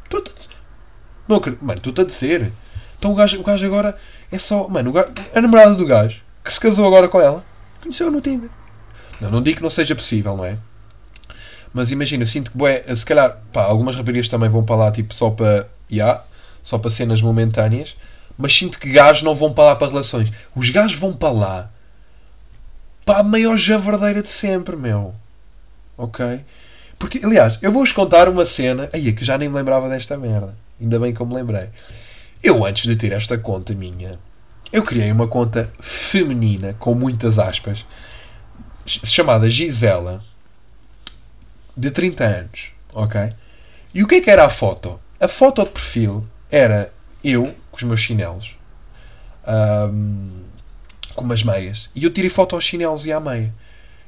-te... 0.09 0.31
Não 1.27 1.37
acredito. 1.37 1.63
Mano, 1.63 1.77
estou-te 1.77 2.01
a 2.01 2.03
dizer. 2.03 2.51
Então 2.97 3.11
o 3.11 3.15
gajo, 3.15 3.39
o 3.39 3.43
gajo 3.43 3.65
agora 3.65 3.97
é 4.31 4.37
só. 4.37 4.67
Mano, 4.67 4.91
gajo, 4.91 5.09
a 5.33 5.41
namorada 5.41 5.75
do 5.75 5.85
gajo 5.85 6.21
que 6.47 6.53
se 6.53 6.59
casou 6.59 6.85
agora 6.85 7.09
com 7.09 7.19
ela, 7.19 7.43
conheceu 7.81 8.09
no 8.09 8.21
Tinder. 8.21 8.49
Não, 9.19 9.29
não 9.29 9.43
digo 9.43 9.57
que 9.57 9.63
não 9.63 9.69
seja 9.69 9.93
possível, 9.93 10.35
não 10.35 10.45
é? 10.45 10.57
Mas 11.73 11.91
imagina, 11.91 12.25
sinto 12.25 12.51
que, 12.51 12.57
bué, 12.57 12.83
se 12.95 13.05
calhar, 13.05 13.41
pá, 13.51 13.63
algumas 13.63 13.95
raparigas 13.95 14.29
também 14.29 14.49
vão 14.49 14.63
para 14.63 14.75
lá, 14.75 14.91
tipo, 14.91 15.13
só 15.13 15.29
para, 15.29 15.67
yeah, 15.91 16.23
só 16.63 16.77
para 16.77 16.89
cenas 16.89 17.21
momentâneas, 17.21 17.95
mas 18.37 18.55
sinto 18.55 18.79
que 18.79 18.89
gajos 18.89 19.23
não 19.23 19.35
vão 19.35 19.53
para 19.53 19.65
lá 19.65 19.75
para 19.75 19.87
relações. 19.87 20.31
Os 20.55 20.69
gajos 20.69 20.97
vão 20.97 21.13
para 21.13 21.31
lá 21.31 21.71
para 23.07 23.21
a 23.21 23.23
maior 23.23 23.55
javardeira 23.55 24.21
de 24.21 24.27
sempre, 24.27 24.75
meu. 24.75 25.15
Ok? 25.97 26.41
Porque, 26.99 27.21
aliás, 27.23 27.57
eu 27.61 27.71
vou-vos 27.71 27.93
contar 27.93 28.27
uma 28.27 28.43
cena. 28.45 28.89
Aí, 28.91 29.07
é 29.07 29.13
que 29.13 29.23
já 29.23 29.37
nem 29.37 29.47
me 29.47 29.55
lembrava 29.55 29.87
desta 29.87 30.17
merda. 30.17 30.53
Ainda 30.79 30.99
bem 30.99 31.13
que 31.13 31.21
eu 31.21 31.25
me 31.25 31.33
lembrei. 31.33 31.69
Eu, 32.43 32.65
antes 32.65 32.85
de 32.85 32.97
ter 32.97 33.13
esta 33.13 33.37
conta 33.37 33.73
minha, 33.73 34.19
eu 34.73 34.83
criei 34.83 35.09
uma 35.09 35.25
conta 35.25 35.71
feminina, 35.79 36.75
com 36.77 36.93
muitas 36.93 37.39
aspas, 37.39 37.85
chamada 38.85 39.49
Gisela, 39.49 40.21
de 41.75 41.89
30 41.89 42.23
anos, 42.25 42.71
ok? 42.93 43.31
E 43.93 44.03
o 44.03 44.07
que 44.07 44.15
é 44.15 44.21
que 44.21 44.29
era 44.29 44.43
a 44.45 44.49
foto? 44.49 44.99
A 45.17 45.29
foto 45.29 45.63
de 45.63 45.69
perfil 45.69 46.27
era 46.51 46.91
eu, 47.23 47.55
com 47.71 47.77
os 47.77 47.83
meus 47.83 48.01
chinelos, 48.01 48.55
um, 49.47 50.41
com 51.17 51.25
umas 51.25 51.43
meias, 51.43 51.89
e 51.93 52.03
eu 52.05 52.09
tirei 52.09 52.29
foto 52.29 52.55
aos 52.55 52.63
chinelos 52.63 53.05
e 53.05 53.11
à 53.11 53.19
meia. 53.19 53.53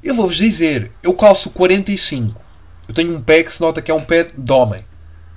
Eu 0.01 0.15
vou-vos 0.15 0.37
dizer, 0.37 0.91
eu 1.03 1.13
calço 1.13 1.49
45. 1.49 2.41
Eu 2.87 2.93
tenho 2.93 3.13
um 3.13 3.21
pé 3.21 3.43
que 3.43 3.51
se 3.51 3.59
nota 3.59 3.81
que 3.81 3.91
é 3.91 3.93
um 3.93 4.03
pé 4.03 4.27
de 4.35 4.51
homem. 4.51 4.85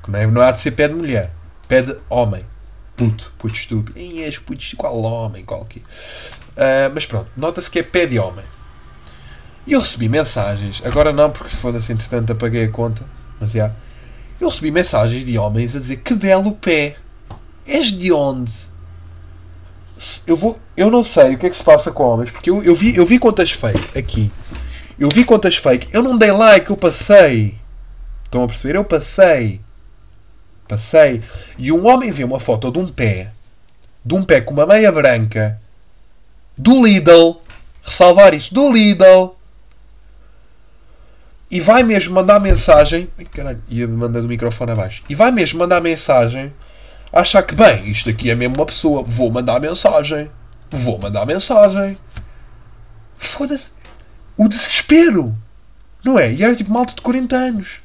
Que 0.04 0.10
não, 0.10 0.18
é, 0.18 0.26
não 0.26 0.40
há 0.40 0.52
de 0.52 0.60
ser 0.60 0.70
pé 0.70 0.86
de 0.86 0.94
mulher. 0.94 1.32
Pé 1.66 1.82
de 1.82 1.96
homem 2.08 2.44
puto, 2.96 3.32
puto 3.38 3.54
estúpido. 3.54 3.98
E 3.98 4.22
és 4.22 4.38
puto, 4.38 4.64
qual 4.76 5.00
homem, 5.02 5.44
qual 5.44 5.64
que. 5.64 5.80
Uh, 5.80 6.92
mas 6.94 7.06
pronto, 7.06 7.30
nota-se 7.36 7.70
que 7.70 7.78
é 7.78 7.82
pé 7.82 8.06
de 8.06 8.18
homem. 8.18 8.44
E 9.66 9.72
eu 9.72 9.80
recebi 9.80 10.08
mensagens, 10.08 10.82
agora 10.84 11.12
não, 11.12 11.30
porque 11.30 11.54
foda-se, 11.54 11.92
entretanto 11.92 12.32
apaguei 12.32 12.64
a 12.64 12.70
conta, 12.70 13.04
mas 13.40 13.52
já. 13.52 13.72
Eu 14.40 14.48
recebi 14.48 14.70
mensagens 14.70 15.24
de 15.24 15.38
homens 15.38 15.76
a 15.76 15.78
dizer 15.78 15.98
que 15.98 16.14
belo 16.14 16.52
pé. 16.52 16.96
És 17.64 17.92
de 17.92 18.12
onde? 18.12 18.52
Eu, 20.26 20.36
vou, 20.36 20.58
eu 20.76 20.90
não 20.90 21.04
sei 21.04 21.34
o 21.34 21.38
que 21.38 21.46
é 21.46 21.50
que 21.50 21.56
se 21.56 21.62
passa 21.62 21.92
com 21.92 22.02
homens, 22.02 22.30
porque 22.30 22.50
eu, 22.50 22.62
eu, 22.62 22.74
vi, 22.74 22.96
eu 22.96 23.06
vi 23.06 23.18
contas 23.18 23.52
fake 23.52 23.98
aqui. 23.98 24.30
Eu 24.98 25.08
vi 25.08 25.24
contas 25.24 25.56
fake. 25.56 25.88
Eu 25.92 26.02
não 26.02 26.16
dei 26.16 26.32
like, 26.32 26.70
eu 26.70 26.76
passei. 26.76 27.54
Estão 28.24 28.44
a 28.44 28.46
perceber? 28.46 28.76
Eu 28.76 28.84
passei. 28.84 29.60
Passei. 30.66 31.22
E 31.58 31.70
um 31.70 31.86
homem 31.86 32.10
vê 32.10 32.24
uma 32.24 32.40
foto 32.40 32.70
de 32.70 32.78
um 32.78 32.88
pé, 32.88 33.30
de 34.04 34.14
um 34.14 34.24
pé 34.24 34.40
com 34.40 34.54
uma 34.54 34.66
meia 34.66 34.90
branca, 34.90 35.60
do 36.56 36.84
Lidl, 36.84 37.40
ressalvar 37.82 38.34
isso, 38.34 38.52
do 38.54 38.72
Lidl, 38.72 39.36
e 41.52 41.60
vai 41.60 41.82
mesmo 41.82 42.14
mandar 42.14 42.40
mensagem. 42.40 43.10
Ai, 43.18 43.26
caralho, 43.26 43.62
ia 43.68 43.86
mandar 43.86 44.22
do 44.22 44.28
microfone 44.28 44.72
abaixo. 44.72 45.02
E 45.06 45.14
vai 45.14 45.30
mesmo 45.30 45.58
mandar 45.58 45.82
mensagem. 45.82 46.50
Achar 47.12 47.42
que, 47.42 47.54
bem, 47.54 47.88
isto 47.90 48.08
aqui 48.08 48.30
é 48.30 48.34
mesmo 48.34 48.56
uma 48.56 48.66
pessoa. 48.66 49.02
Vou 49.02 49.30
mandar 49.30 49.60
mensagem. 49.60 50.30
Vou 50.70 50.98
mandar 50.98 51.26
mensagem. 51.26 51.98
Foda-se. 53.18 53.70
O 54.36 54.48
desespero. 54.48 55.36
Não 56.02 56.18
é? 56.18 56.32
E 56.32 56.42
era 56.42 56.56
tipo 56.56 56.72
malta 56.72 56.94
de 56.94 57.02
40 57.02 57.36
anos. 57.36 57.80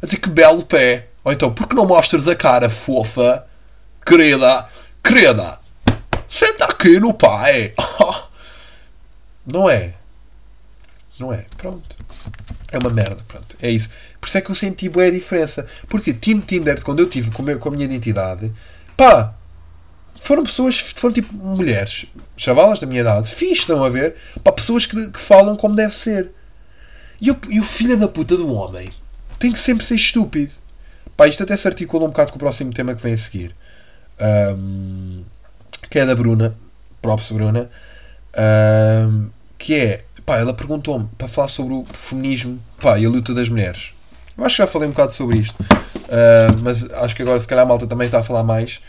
A 0.00 0.06
dizer 0.06 0.18
que 0.18 0.30
belo 0.30 0.64
pé. 0.64 1.08
Ou 1.24 1.32
então, 1.32 1.52
por 1.52 1.66
que 1.66 1.74
não 1.74 1.84
mostras 1.84 2.28
a 2.28 2.36
cara 2.36 2.70
fofa? 2.70 3.44
Querida, 4.04 4.68
querida, 5.02 5.58
senta 6.28 6.66
aqui 6.66 7.00
no 7.00 7.12
pai. 7.12 7.74
Não 9.44 9.68
é? 9.68 9.94
Não 11.18 11.32
é? 11.32 11.44
Pronto. 11.56 11.95
É 12.70 12.78
uma 12.78 12.90
merda, 12.90 13.22
pronto. 13.28 13.56
É 13.60 13.70
isso. 13.70 13.90
Por 14.20 14.26
isso 14.26 14.38
é 14.38 14.40
que 14.40 14.50
eu 14.50 14.54
senti 14.54 14.88
boa 14.88 15.10
diferença. 15.10 15.66
Porque 15.88 16.12
Tinder, 16.12 16.82
quando 16.82 17.00
eu 17.00 17.08
tive 17.08 17.30
com 17.30 17.68
a 17.68 17.72
minha 17.72 17.84
identidade, 17.84 18.52
pá, 18.96 19.34
foram 20.20 20.42
pessoas, 20.42 20.78
foram 20.78 21.14
tipo 21.14 21.32
mulheres, 21.34 22.06
chavalas 22.36 22.80
da 22.80 22.86
minha 22.86 23.00
idade, 23.00 23.30
fixe, 23.30 23.60
estão 23.60 23.84
a 23.84 23.88
ver? 23.88 24.16
Pá, 24.42 24.50
pessoas 24.50 24.86
que, 24.86 25.10
que 25.10 25.20
falam 25.20 25.56
como 25.56 25.76
deve 25.76 25.94
ser. 25.94 26.30
E, 27.20 27.28
eu, 27.28 27.36
e 27.48 27.60
o 27.60 27.64
filho 27.64 27.96
da 27.96 28.08
puta 28.08 28.36
do 28.36 28.52
homem 28.52 28.88
tem 29.38 29.52
que 29.52 29.58
sempre 29.58 29.86
ser 29.86 29.94
estúpido. 29.94 30.52
Pá, 31.16 31.28
isto 31.28 31.42
até 31.42 31.56
se 31.56 31.66
articula 31.66 32.04
um 32.04 32.08
bocado 32.08 32.32
com 32.32 32.36
o 32.36 32.40
próximo 32.40 32.72
tema 32.72 32.94
que 32.94 33.02
vem 33.02 33.14
a 33.14 33.16
seguir. 33.16 33.54
Um, 34.20 35.22
que 35.88 35.98
é 35.98 36.04
da 36.04 36.14
Bruna. 36.14 36.56
Props, 37.00 37.30
Bruna. 37.30 37.70
Ahm, 38.34 39.30
que 39.56 39.74
é, 39.74 40.04
pá, 40.26 40.36
ela 40.38 40.52
perguntou-me 40.52 41.08
para 41.16 41.28
falar 41.28 41.48
sobre 41.48 41.72
o 41.72 41.86
feminismo 41.94 42.60
pá, 42.80 42.98
e 42.98 43.06
a 43.06 43.08
luta 43.08 43.32
das 43.32 43.48
mulheres. 43.48 43.92
Eu 44.36 44.44
acho 44.44 44.56
que 44.56 44.62
já 44.62 44.66
falei 44.66 44.88
um 44.88 44.90
bocado 44.90 45.14
sobre 45.14 45.38
isto, 45.38 45.54
Ah, 46.10 46.48
mas 46.62 46.84
acho 46.92 47.16
que 47.16 47.22
agora 47.22 47.40
se 47.40 47.46
calhar 47.48 47.64
a 47.64 47.68
malta 47.68 47.86
também 47.86 48.06
está 48.06 48.18
a 48.18 48.22
falar 48.22 48.42
mais. 48.42 48.80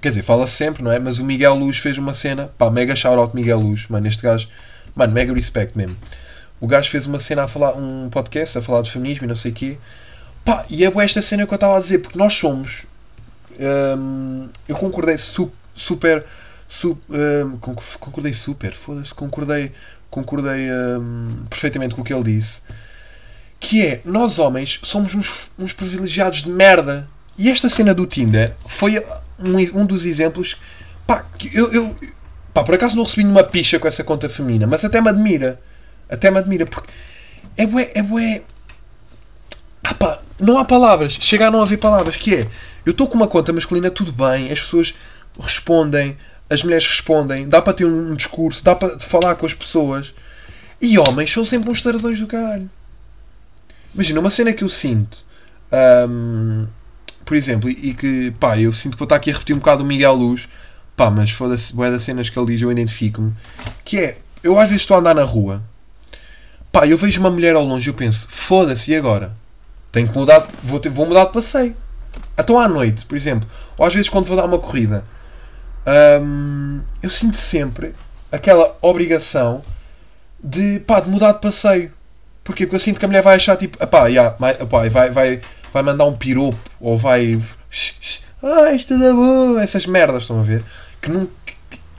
Quer 0.00 0.08
dizer, 0.10 0.22
fala 0.22 0.46
-se 0.46 0.54
sempre, 0.54 0.82
não 0.82 0.90
é? 0.90 0.98
Mas 0.98 1.18
o 1.18 1.24
Miguel 1.24 1.54
Luz 1.54 1.76
fez 1.78 1.98
uma 1.98 2.14
cena, 2.14 2.50
pá, 2.56 2.70
mega 2.70 2.96
shout-out 2.96 3.34
Miguel 3.36 3.60
Luz, 3.60 3.86
mano, 3.88 4.06
este 4.08 4.22
gajo, 4.22 4.48
mano, 4.94 5.12
mega 5.12 5.32
respect 5.34 5.76
mesmo. 5.76 5.96
O 6.58 6.66
gajo 6.66 6.88
fez 6.90 7.06
uma 7.06 7.18
cena 7.18 7.44
a 7.44 7.48
falar, 7.48 7.74
um 7.76 8.08
podcast 8.10 8.56
a 8.58 8.62
falar 8.62 8.82
de 8.82 8.90
feminismo 8.90 9.24
e 9.26 9.28
não 9.28 9.36
sei 9.36 9.50
o 9.50 9.54
quê. 9.54 9.76
Pá, 10.44 10.64
e 10.70 10.84
é 10.84 10.90
esta 11.02 11.20
cena 11.20 11.46
que 11.46 11.52
eu 11.52 11.56
estava 11.56 11.76
a 11.76 11.80
dizer, 11.80 11.98
porque 11.98 12.18
nós 12.18 12.32
somos. 12.34 12.86
hum, 13.98 14.48
eu 14.68 14.76
concordei 14.76 15.16
su- 15.18 15.52
super. 15.74 16.24
su- 16.68 16.98
hum, 17.10 17.58
conc- 17.60 17.98
concordei 17.98 18.32
super, 18.32 18.72
foda-se, 18.74 19.12
concordei, 19.12 19.72
concordei 20.10 20.70
hum, 20.70 21.44
perfeitamente 21.48 21.94
com 21.94 22.02
o 22.02 22.04
que 22.04 22.12
ele 22.12 22.24
disse. 22.24 22.60
Que 23.58 23.86
é, 23.86 24.00
nós 24.04 24.38
homens 24.38 24.80
somos 24.82 25.14
uns, 25.14 25.30
uns 25.58 25.72
privilegiados 25.72 26.42
de 26.42 26.50
merda. 26.50 27.08
E 27.38 27.50
esta 27.50 27.68
cena 27.68 27.94
do 27.94 28.06
Tinder 28.06 28.54
foi 28.66 29.02
um, 29.38 29.80
um 29.80 29.86
dos 29.86 30.04
exemplos. 30.06 30.56
Pá, 31.06 31.24
que 31.38 31.56
eu, 31.56 31.72
eu. 31.72 31.94
Pá, 32.52 32.64
por 32.64 32.74
acaso 32.74 32.96
não 32.96 33.04
recebi 33.04 33.22
nenhuma 33.22 33.44
picha 33.44 33.78
com 33.78 33.86
essa 33.86 34.02
conta 34.02 34.28
feminina, 34.28 34.66
mas 34.66 34.84
até 34.84 35.00
me 35.00 35.08
admira. 35.08 35.60
Até 36.08 36.30
me 36.30 36.38
admira, 36.38 36.66
porque 36.66 36.90
é 37.56 37.66
bué, 37.66 37.90
é 37.94 38.02
bué. 38.02 38.42
Ah 39.84 39.94
pá, 39.94 40.20
não 40.38 40.58
há 40.58 40.64
palavras. 40.64 41.16
Chega 41.20 41.48
a 41.48 41.50
não 41.50 41.62
haver 41.62 41.78
palavras. 41.78 42.16
Que 42.16 42.34
é, 42.34 42.48
eu 42.84 42.90
estou 42.90 43.06
com 43.06 43.14
uma 43.14 43.28
conta 43.28 43.52
masculina, 43.52 43.90
tudo 43.90 44.12
bem, 44.12 44.50
as 44.50 44.60
pessoas 44.60 44.94
respondem, 45.38 46.16
as 46.50 46.62
mulheres 46.64 46.86
respondem, 46.86 47.48
dá 47.48 47.62
para 47.62 47.72
ter 47.72 47.84
um 47.84 48.14
discurso, 48.14 48.62
dá 48.62 48.74
para 48.74 48.98
falar 48.98 49.36
com 49.36 49.46
as 49.46 49.54
pessoas. 49.54 50.12
E 50.82 50.98
homens 50.98 51.32
são 51.32 51.44
sempre 51.44 51.70
uns 51.70 51.80
taradões 51.80 52.18
do 52.18 52.26
caralho. 52.26 52.68
Imagina, 53.94 54.20
uma 54.20 54.30
cena 54.30 54.52
que 54.52 54.64
eu 54.64 54.68
sinto, 54.68 55.24
hum, 56.08 56.66
por 57.24 57.36
exemplo, 57.36 57.68
e, 57.70 57.94
que, 57.94 58.32
pá, 58.40 58.58
eu 58.58 58.72
sinto 58.72 58.92
que 58.94 58.98
vou 58.98 59.06
estar 59.06 59.16
aqui 59.16 59.30
a 59.30 59.32
repetir 59.32 59.54
um 59.54 59.58
bocado 59.58 59.82
o 59.82 59.86
Miguel 59.86 60.14
Luz, 60.14 60.48
pá, 60.96 61.10
mas 61.10 61.30
foda-se, 61.30 61.72
bué 61.74 61.90
das 61.90 62.02
cenas 62.02 62.28
que 62.28 62.38
ele 62.38 62.52
diz, 62.52 62.62
eu 62.62 62.70
identifico-me, 62.72 63.32
que 63.84 63.98
é, 63.98 64.18
eu 64.42 64.58
às 64.58 64.68
vezes 64.68 64.82
estou 64.82 64.96
a 64.96 65.00
andar 65.00 65.14
na 65.14 65.24
rua, 65.24 65.62
pá, 66.72 66.86
eu 66.86 66.96
vejo 66.96 67.20
uma 67.20 67.30
mulher 67.30 67.54
ao 67.54 67.64
longe 67.64 67.88
e 67.88 67.90
eu 67.90 67.94
penso, 67.94 68.26
foda-se, 68.28 68.90
e 68.92 68.96
agora? 68.96 69.36
Tenho 69.92 70.08
que 70.08 70.16
mudar, 70.16 70.48
vou, 70.62 70.78
ter- 70.80 70.88
vou 70.88 71.06
mudar 71.06 71.24
de 71.26 71.32
passeio. 71.32 71.76
Então 72.38 72.58
à 72.58 72.68
noite, 72.68 73.04
por 73.06 73.16
exemplo, 73.16 73.48
ou 73.76 73.84
às 73.84 73.92
vezes 73.92 74.08
quando 74.08 74.26
vou 74.26 74.36
dar 74.36 74.44
uma 74.44 74.58
corrida, 74.58 75.04
eu 77.02 77.10
sinto 77.10 77.36
sempre 77.36 77.94
aquela 78.30 78.76
obrigação 78.80 79.62
de, 80.42 80.80
pá, 80.80 81.00
de 81.00 81.08
mudar 81.08 81.32
de 81.32 81.40
passeio. 81.40 81.92
Porquê? 82.42 82.66
Porque 82.66 82.76
eu 82.76 82.80
sinto 82.80 82.98
que 82.98 83.04
a 83.04 83.08
mulher 83.08 83.22
vai 83.22 83.36
achar 83.36 83.56
tipo, 83.56 83.84
pá, 83.86 84.06
yeah, 84.06 84.34
vai, 84.38 84.54
vai, 84.88 85.10
vai, 85.10 85.40
vai 85.72 85.82
mandar 85.82 86.04
um 86.04 86.16
piropo 86.16 86.58
ou 86.80 86.96
vai. 86.96 87.40
Ah, 88.42 88.72
isto 88.72 88.94
é 88.94 89.12
boa, 89.12 89.62
essas 89.62 89.86
merdas, 89.86 90.22
estão 90.22 90.40
a 90.40 90.42
ver? 90.42 90.64
Que 91.00 91.10
nunca. 91.10 91.30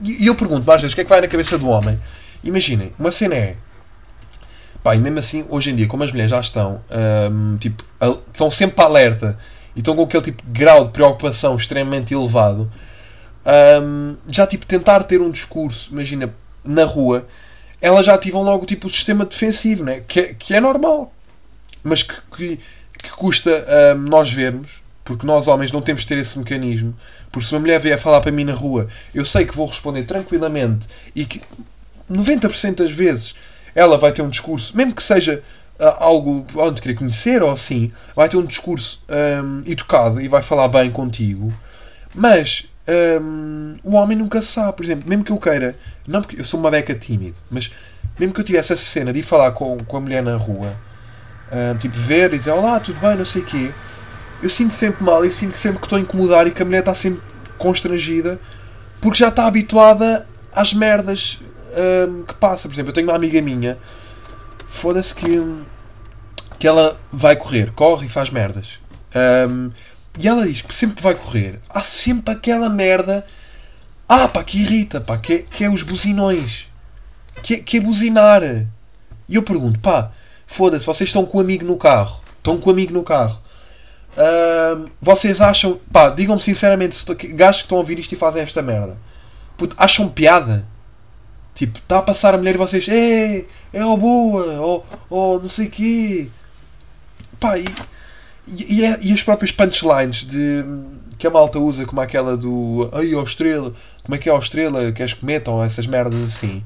E 0.00 0.26
eu 0.26 0.34
pergunto, 0.34 0.66
mais 0.66 0.80
vezes, 0.80 0.92
o 0.92 0.96
que 0.96 1.02
é 1.02 1.04
que 1.04 1.10
vai 1.10 1.20
na 1.20 1.28
cabeça 1.28 1.56
do 1.56 1.68
homem? 1.68 1.98
Imaginem, 2.42 2.92
uma 2.98 3.12
cena 3.12 3.36
é. 3.36 3.56
Pá, 4.82 4.96
e 4.96 4.98
mesmo 4.98 5.20
assim, 5.20 5.44
hoje 5.48 5.70
em 5.70 5.76
dia, 5.76 5.86
como 5.86 6.02
as 6.02 6.10
mulheres 6.10 6.32
já 6.32 6.40
estão, 6.40 6.80
hum, 7.30 7.56
tipo, 7.58 7.84
estão 8.32 8.50
sempre 8.50 8.84
alerta 8.84 9.38
e 9.76 9.78
estão 9.78 9.94
com 9.94 10.02
aquele 10.02 10.24
tipo 10.24 10.42
grau 10.48 10.86
de 10.86 10.90
preocupação 10.90 11.56
extremamente 11.56 12.12
elevado, 12.12 12.70
hum, 13.82 14.16
já 14.28 14.46
tipo, 14.46 14.66
tentar 14.66 15.02
ter 15.04 15.20
um 15.20 15.30
discurso, 15.30 15.90
imagina, 15.92 16.34
na 16.64 16.84
rua, 16.84 17.26
elas 17.80 18.06
já 18.06 18.14
ativam 18.14 18.42
logo 18.42 18.66
tipo 18.66 18.86
o 18.86 18.90
sistema 18.90 19.24
defensivo, 19.24 19.84
né? 19.84 20.02
que, 20.06 20.20
é, 20.20 20.34
que 20.34 20.54
é 20.54 20.60
normal, 20.60 21.12
mas 21.82 22.02
que, 22.02 22.14
que, 22.36 22.60
que 22.98 23.10
custa 23.10 23.66
hum, 23.96 24.00
nós 24.08 24.30
vermos, 24.30 24.82
porque 25.04 25.26
nós 25.26 25.48
homens 25.48 25.72
não 25.72 25.82
temos 25.82 26.02
de 26.02 26.08
ter 26.08 26.18
esse 26.18 26.38
mecanismo. 26.38 26.94
Porque 27.30 27.46
se 27.46 27.54
uma 27.54 27.60
mulher 27.60 27.80
vier 27.80 27.98
falar 27.98 28.20
para 28.20 28.30
mim 28.30 28.44
na 28.44 28.52
rua, 28.52 28.88
eu 29.14 29.24
sei 29.24 29.44
que 29.44 29.56
vou 29.56 29.66
responder 29.66 30.04
tranquilamente 30.04 30.86
e 31.14 31.24
que 31.24 31.40
90% 32.10 32.76
das 32.76 32.90
vezes 32.90 33.34
ela 33.74 33.96
vai 33.96 34.12
ter 34.12 34.22
um 34.22 34.28
discurso, 34.28 34.76
mesmo 34.76 34.94
que 34.94 35.02
seja 35.02 35.42
ah, 35.78 35.96
algo 35.98 36.46
onde 36.54 36.80
querer 36.80 36.94
conhecer 36.94 37.42
ou 37.42 37.50
assim, 37.50 37.90
vai 38.14 38.28
ter 38.28 38.36
um 38.36 38.44
discurso 38.44 39.02
hum, 39.08 39.62
educado 39.66 40.20
e 40.20 40.28
vai 40.28 40.42
falar 40.42 40.68
bem 40.68 40.90
contigo. 40.90 41.52
Mas 42.14 42.68
hum, 43.20 43.76
o 43.82 43.94
homem 43.94 44.16
nunca 44.16 44.42
sabe, 44.42 44.76
por 44.76 44.84
exemplo, 44.84 45.08
mesmo 45.08 45.24
que 45.24 45.32
eu 45.32 45.38
queira, 45.38 45.76
não 46.06 46.22
porque 46.22 46.40
eu 46.40 46.44
sou 46.44 46.58
uma 46.58 46.70
beca 46.70 46.94
tímido, 46.94 47.36
mas 47.50 47.70
mesmo 48.18 48.34
que 48.34 48.40
eu 48.40 48.44
tivesse 48.44 48.72
essa 48.72 48.84
cena 48.84 49.12
de 49.12 49.20
ir 49.20 49.22
falar 49.22 49.52
com, 49.52 49.76
com 49.78 49.96
a 49.96 50.00
mulher 50.00 50.22
na 50.22 50.36
rua, 50.36 50.76
hum, 51.52 51.78
tipo 51.78 51.96
ver 51.96 52.34
e 52.34 52.38
dizer 52.38 52.52
olá, 52.52 52.80
tudo 52.80 53.00
bem, 53.00 53.16
não 53.16 53.24
sei 53.24 53.42
o 53.42 53.44
quê, 53.44 53.72
eu 54.42 54.50
sinto 54.50 54.74
sempre 54.74 55.04
mal, 55.04 55.24
eu 55.24 55.32
sinto 55.32 55.54
sempre 55.54 55.78
que 55.78 55.86
estou 55.86 55.98
a 55.98 56.00
incomodar 56.00 56.46
e 56.46 56.50
que 56.50 56.62
a 56.62 56.64
mulher 56.64 56.80
está 56.80 56.94
sempre 56.94 57.20
constrangida 57.58 58.40
porque 59.00 59.18
já 59.18 59.28
está 59.28 59.46
habituada 59.46 60.26
às 60.54 60.72
merdas 60.72 61.40
hum, 62.08 62.24
que 62.26 62.34
passa. 62.34 62.68
Por 62.68 62.74
exemplo, 62.74 62.90
eu 62.90 62.94
tenho 62.94 63.08
uma 63.08 63.16
amiga 63.16 63.40
minha, 63.42 63.76
foda-se 64.68 65.14
que, 65.14 65.42
que 66.58 66.66
ela 66.66 66.96
vai 67.12 67.36
correr, 67.36 67.72
corre 67.72 68.06
e 68.06 68.08
faz 68.08 68.30
merdas. 68.30 68.78
Hum, 69.48 69.70
e 70.18 70.28
ela 70.28 70.46
diz 70.46 70.60
que 70.60 70.74
sempre 70.74 70.96
que 70.96 71.02
vai 71.02 71.14
correr, 71.14 71.58
há 71.68 71.80
sempre 71.80 72.34
aquela 72.34 72.68
merda. 72.68 73.26
Ah, 74.08 74.28
pá, 74.28 74.44
que 74.44 74.58
irrita, 74.58 75.00
pá, 75.00 75.16
que 75.16 75.32
é, 75.32 75.38
que 75.38 75.64
é 75.64 75.70
os 75.70 75.82
buzinões. 75.82 76.68
Que 77.42 77.54
é, 77.54 77.58
que 77.58 77.78
é 77.78 77.80
buzinar. 77.80 78.42
E 78.42 79.34
eu 79.34 79.42
pergunto, 79.42 79.78
pá, 79.80 80.12
foda-se, 80.46 80.84
vocês 80.84 81.08
estão 81.08 81.24
com 81.24 81.38
o 81.38 81.40
amigo 81.40 81.64
no 81.64 81.76
carro. 81.76 82.20
Estão 82.38 82.58
com 82.58 82.68
o 82.68 82.72
amigo 82.72 82.92
no 82.92 83.02
carro. 83.02 83.40
Ahm, 84.16 84.86
vocês 85.00 85.40
acham, 85.40 85.80
pá, 85.90 86.10
digam-me 86.10 86.42
sinceramente, 86.42 86.96
se 86.96 87.14
gajos 87.14 87.62
que 87.62 87.66
estão 87.66 87.78
a 87.78 87.80
ouvir 87.80 87.98
isto 87.98 88.12
e 88.12 88.16
fazem 88.16 88.42
esta 88.42 88.60
merda, 88.60 88.98
puto, 89.56 89.74
acham 89.78 90.08
piada? 90.08 90.66
Tipo, 91.54 91.78
está 91.78 91.98
a 91.98 92.02
passar 92.02 92.34
a 92.34 92.38
mulher 92.38 92.54
e 92.54 92.58
vocês, 92.58 92.88
é, 92.88 93.44
é 93.72 93.84
ó 93.84 93.96
boa, 93.96 94.60
ou, 94.60 94.86
ou 95.08 95.40
não 95.40 95.48
sei 95.48 95.68
quê. 95.68 96.28
Pá, 97.40 97.58
e, 97.58 97.64
e, 98.46 98.80
e 98.80 98.84
é- 98.84 98.98
e 99.00 99.12
as 99.12 99.22
próprias 99.22 99.50
punchlines 99.52 100.24
de, 100.24 100.64
que 101.18 101.26
a 101.26 101.30
malta 101.30 101.58
usa, 101.58 101.84
como 101.86 102.00
aquela 102.00 102.36
do, 102.36 102.88
ai, 102.92 103.14
ó 103.14 103.22
estrela, 103.22 103.72
como 104.02 104.14
é 104.14 104.18
que 104.18 104.28
é 104.28 104.32
ó 104.32 104.38
estrela, 104.38 104.90
queres 104.92 105.14
que 105.14 105.24
metam 105.24 105.62
essas 105.62 105.86
merdas 105.86 106.22
assim. 106.24 106.62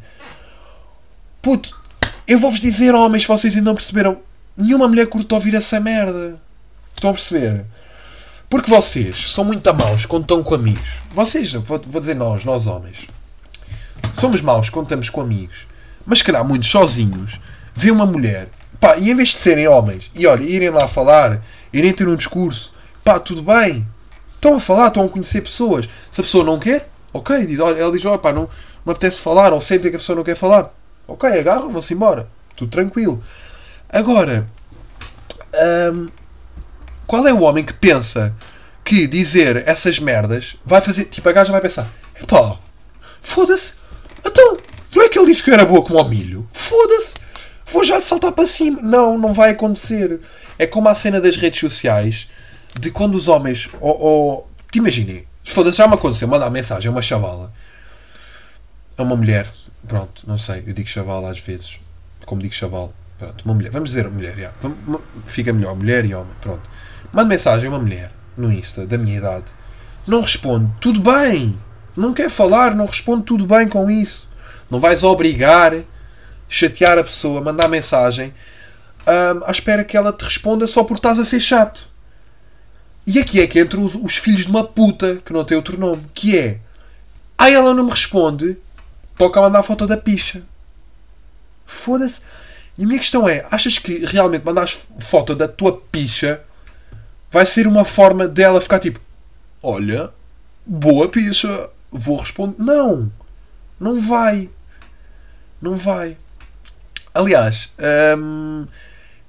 Puto, 1.43 1.79
eu 2.27 2.39
vou-vos 2.39 2.61
dizer, 2.61 2.95
homens, 2.95 3.25
vocês 3.25 3.55
ainda 3.55 3.71
não 3.71 3.75
perceberam, 3.75 4.21
nenhuma 4.57 4.89
mulher 4.89 5.07
curte 5.07 5.33
ouvir 5.33 5.55
essa 5.55 5.79
merda. 5.79 6.41
Estão 6.95 7.11
a 7.11 7.13
perceber? 7.13 7.65
Porque 8.49 8.71
vocês 8.71 9.31
são 9.33 9.45
muito 9.45 9.73
maus 9.75 10.07
quando 10.07 10.23
estão 10.23 10.43
com 10.43 10.55
amigos. 10.55 10.89
Vocês, 11.13 11.53
vou, 11.53 11.81
vou 11.87 12.01
dizer 12.01 12.17
nós, 12.17 12.45
nós 12.45 12.67
homens. 12.67 13.07
Somos 14.13 14.41
maus 14.41 14.71
quando 14.71 14.87
estamos 14.87 15.11
com 15.11 15.21
amigos. 15.21 15.67
Mas, 16.07 16.23
calhar, 16.23 16.45
muitos 16.45 16.71
sozinhos, 16.71 17.41
vê 17.75 17.91
uma 17.91 18.07
mulher, 18.07 18.49
pá, 18.81 18.97
e 18.97 19.11
em 19.11 19.15
vez 19.15 19.31
de 19.31 19.39
serem 19.39 19.67
homens, 19.67 20.11
e 20.15 20.27
olha, 20.27 20.45
irem 20.45 20.71
lá 20.71 20.87
falar, 20.87 21.43
irem 21.79 21.93
ter 21.93 22.09
um 22.09 22.17
discurso, 22.17 22.73
pá, 23.05 23.19
tudo 23.19 23.43
bem. 23.43 23.87
Estão 24.35 24.57
a 24.57 24.61
falar, 24.61 24.89
estão 24.89 25.05
a 25.05 25.09
conhecer 25.09 25.41
pessoas. 25.41 25.89
Se 26.11 26.21
a 26.21 26.25
pessoa 26.25 26.45
não 26.45 26.59
quer, 26.59 26.89
ok, 27.13 27.47
diz, 27.47 27.59
ela 27.59 27.91
diz, 27.91 28.05
olha, 28.05 28.19
pá, 28.19 28.33
não 28.33 28.49
me 28.85 28.93
apetece 28.93 29.21
falar, 29.21 29.53
ou 29.53 29.61
sentem 29.61 29.91
que 29.91 29.97
a 29.97 30.01
pessoa 30.01 30.17
não 30.17 30.25
quer 30.25 30.37
falar. 30.37 30.73
Ok, 31.09 31.29
agarram, 31.29 31.73
vão-se 31.73 31.95
embora. 31.95 32.29
Tudo 32.57 32.71
tranquilo. 32.71 33.23
Agora, 33.89 34.47
hum, 35.93 36.09
qual 37.07 37.27
é 37.27 37.33
o 37.33 37.43
homem 37.43 37.65
que 37.65 37.73
pensa 37.73 38.35
que 38.87 39.09
dizer 39.09 39.65
essas 39.67 39.99
merdas 39.99 40.57
vai 40.65 40.81
fazer. 40.81 41.07
Tipo, 41.07 41.29
a 41.29 41.33
gaja 41.33 41.51
vai 41.51 41.61
pensar: 41.61 41.93
epá, 42.23 42.57
foda-se, 43.21 43.73
então, 44.25 44.57
não 44.95 45.03
é 45.03 45.09
que 45.09 45.19
ele 45.19 45.27
disse 45.27 45.43
que 45.43 45.51
eu 45.51 45.55
era 45.55 45.67
boa 45.67 45.83
como 45.83 45.99
ao 45.99 46.09
milho? 46.09 46.49
Foda-se, 46.53 47.15
vou 47.67 47.85
já 47.85 48.01
saltar 48.01 48.33
para 48.33 48.47
cima. 48.47 48.81
Não, 48.81 49.19
não 49.19 49.33
vai 49.33 49.51
acontecer. 49.51 50.21
É 50.59 50.67
como 50.67 50.89
a 50.89 50.95
cena 50.95 51.21
das 51.21 51.37
redes 51.37 51.61
sociais 51.61 52.29
de 52.79 52.91
quando 52.91 53.15
os 53.15 53.29
homens. 53.29 53.69
Ou, 53.81 54.49
te 54.71 54.79
imaginem, 54.79 55.27
foda-se, 55.45 55.79
já 55.79 55.87
me 55.87 55.95
aconteceu 55.95 56.29
mandar 56.29 56.51
mensagem 56.51 56.89
a 56.89 56.93
uma 56.93 57.03
chavala, 57.03 57.53
a 58.97 59.03
uma 59.03 59.17
mulher, 59.17 59.51
pronto, 59.87 60.23
não 60.27 60.39
sei, 60.39 60.65
eu 60.67 60.75
digo 60.75 60.89
chavala 60.89 61.31
às 61.31 61.39
vezes, 61.39 61.79
como 62.25 62.43
digo 62.43 62.53
chaval, 62.53 62.93
pronto, 63.19 63.45
uma 63.45 63.55
mulher, 63.55 63.71
vamos 63.71 63.91
dizer 63.91 64.09
mulher, 64.11 64.37
já, 64.37 64.53
fica 65.25 65.53
melhor, 65.53 65.75
mulher 65.77 66.05
e 66.05 66.15
homem, 66.15 66.33
pronto. 66.41 66.69
Mando 67.13 67.29
mensagem 67.29 67.69
a 67.69 67.73
uma 67.73 67.79
mulher 67.79 68.11
no 68.37 68.53
Insta 68.53 68.87
da 68.87 68.99
minha 68.99 69.17
idade. 69.17 69.45
Não 70.07 70.21
responde. 70.21 70.71
Tudo 70.81 71.01
bem. 71.01 71.59
Não 71.97 72.13
quer 72.13 72.29
falar, 72.29 72.75
não 72.75 72.87
responde. 72.87 73.25
Tudo 73.25 73.47
bem 73.47 73.69
com 73.69 73.91
isso. 73.91 74.29
Não 74.71 74.81
vais 74.81 75.03
obrigar, 75.03 75.73
chatear 76.49 76.99
a 76.99 77.05
pessoa, 77.05 77.41
mandar 77.41 77.69
mensagem 77.69 78.33
hum, 79.07 79.43
à 79.45 79.51
espera 79.51 79.85
que 79.85 79.97
ela 79.97 80.13
te 80.13 80.25
responda 80.25 80.67
só 80.67 80.83
porque 80.83 80.99
estás 80.99 81.19
a 81.19 81.25
ser 81.25 81.41
chato. 81.41 81.89
E 83.07 83.21
aqui 83.21 83.41
é 83.41 83.47
que 83.47 83.61
entram 83.61 83.83
os, 83.83 83.95
os 83.95 84.17
filhos 84.17 84.43
de 84.43 84.51
uma 84.51 84.65
puta 84.65 85.23
que 85.25 85.33
não 85.33 85.45
tem 85.45 85.57
outro 85.57 85.79
nome. 85.79 86.05
Que 86.13 86.37
é. 86.37 86.59
Ah, 87.39 87.51
ela 87.51 87.73
não 87.73 87.85
me 87.85 87.91
responde. 87.91 88.59
toca 89.17 89.39
a 89.39 89.43
mandar 89.45 89.61
a 89.61 89.63
foto 89.63 89.87
da 89.87 89.97
picha. 89.97 90.43
Foda-se. 91.65 92.21
E 92.77 92.85
a 92.85 92.87
minha 92.87 92.99
questão 92.99 93.29
é: 93.29 93.47
achas 93.51 93.79
que 93.79 94.05
realmente 94.05 94.45
mandar 94.45 94.69
foto 94.99 95.37
da 95.37 95.47
tua 95.47 95.81
picha 95.93 96.43
vai 97.31 97.47
ser 97.47 97.67
uma 97.67 97.85
forma 97.85 98.27
dela 98.27 98.61
ficar 98.61 98.81
tipo: 98.81 99.01
Olha, 99.63 100.11
boa 100.65 101.09
picha, 101.09 101.71
vou 101.93 102.17
responder. 102.17 102.57
Não! 102.59 103.13
Não 103.79 104.01
vai. 104.01 104.51
Não 105.61 105.77
vai. 105.77 106.17
Aliás, 107.17 107.71
hum, 108.19 108.67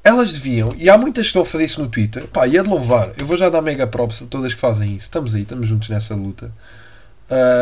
elas 0.04 0.34
deviam, 0.34 0.74
e 0.78 0.90
há 0.90 0.98
muitas 0.98 1.24
que 1.24 1.28
estão 1.28 1.42
a 1.42 1.46
fazer 1.46 1.64
isso 1.64 1.82
no 1.82 1.88
Twitter, 1.88 2.28
pá, 2.28 2.46
e 2.46 2.58
é 2.58 2.62
de 2.62 2.68
louvar. 2.68 3.12
Eu 3.18 3.26
vou 3.26 3.38
já 3.38 3.50
dar 3.50 3.62
mega 3.62 3.88
props 3.88 4.24
a 4.24 4.26
todas 4.26 4.54
que 4.54 4.60
fazem 4.60 4.96
isso. 4.96 5.06
Estamos 5.06 5.34
aí, 5.34 5.44
estamos 5.44 5.70
juntos 5.70 5.88
nessa 5.88 6.14
luta. 6.14 6.52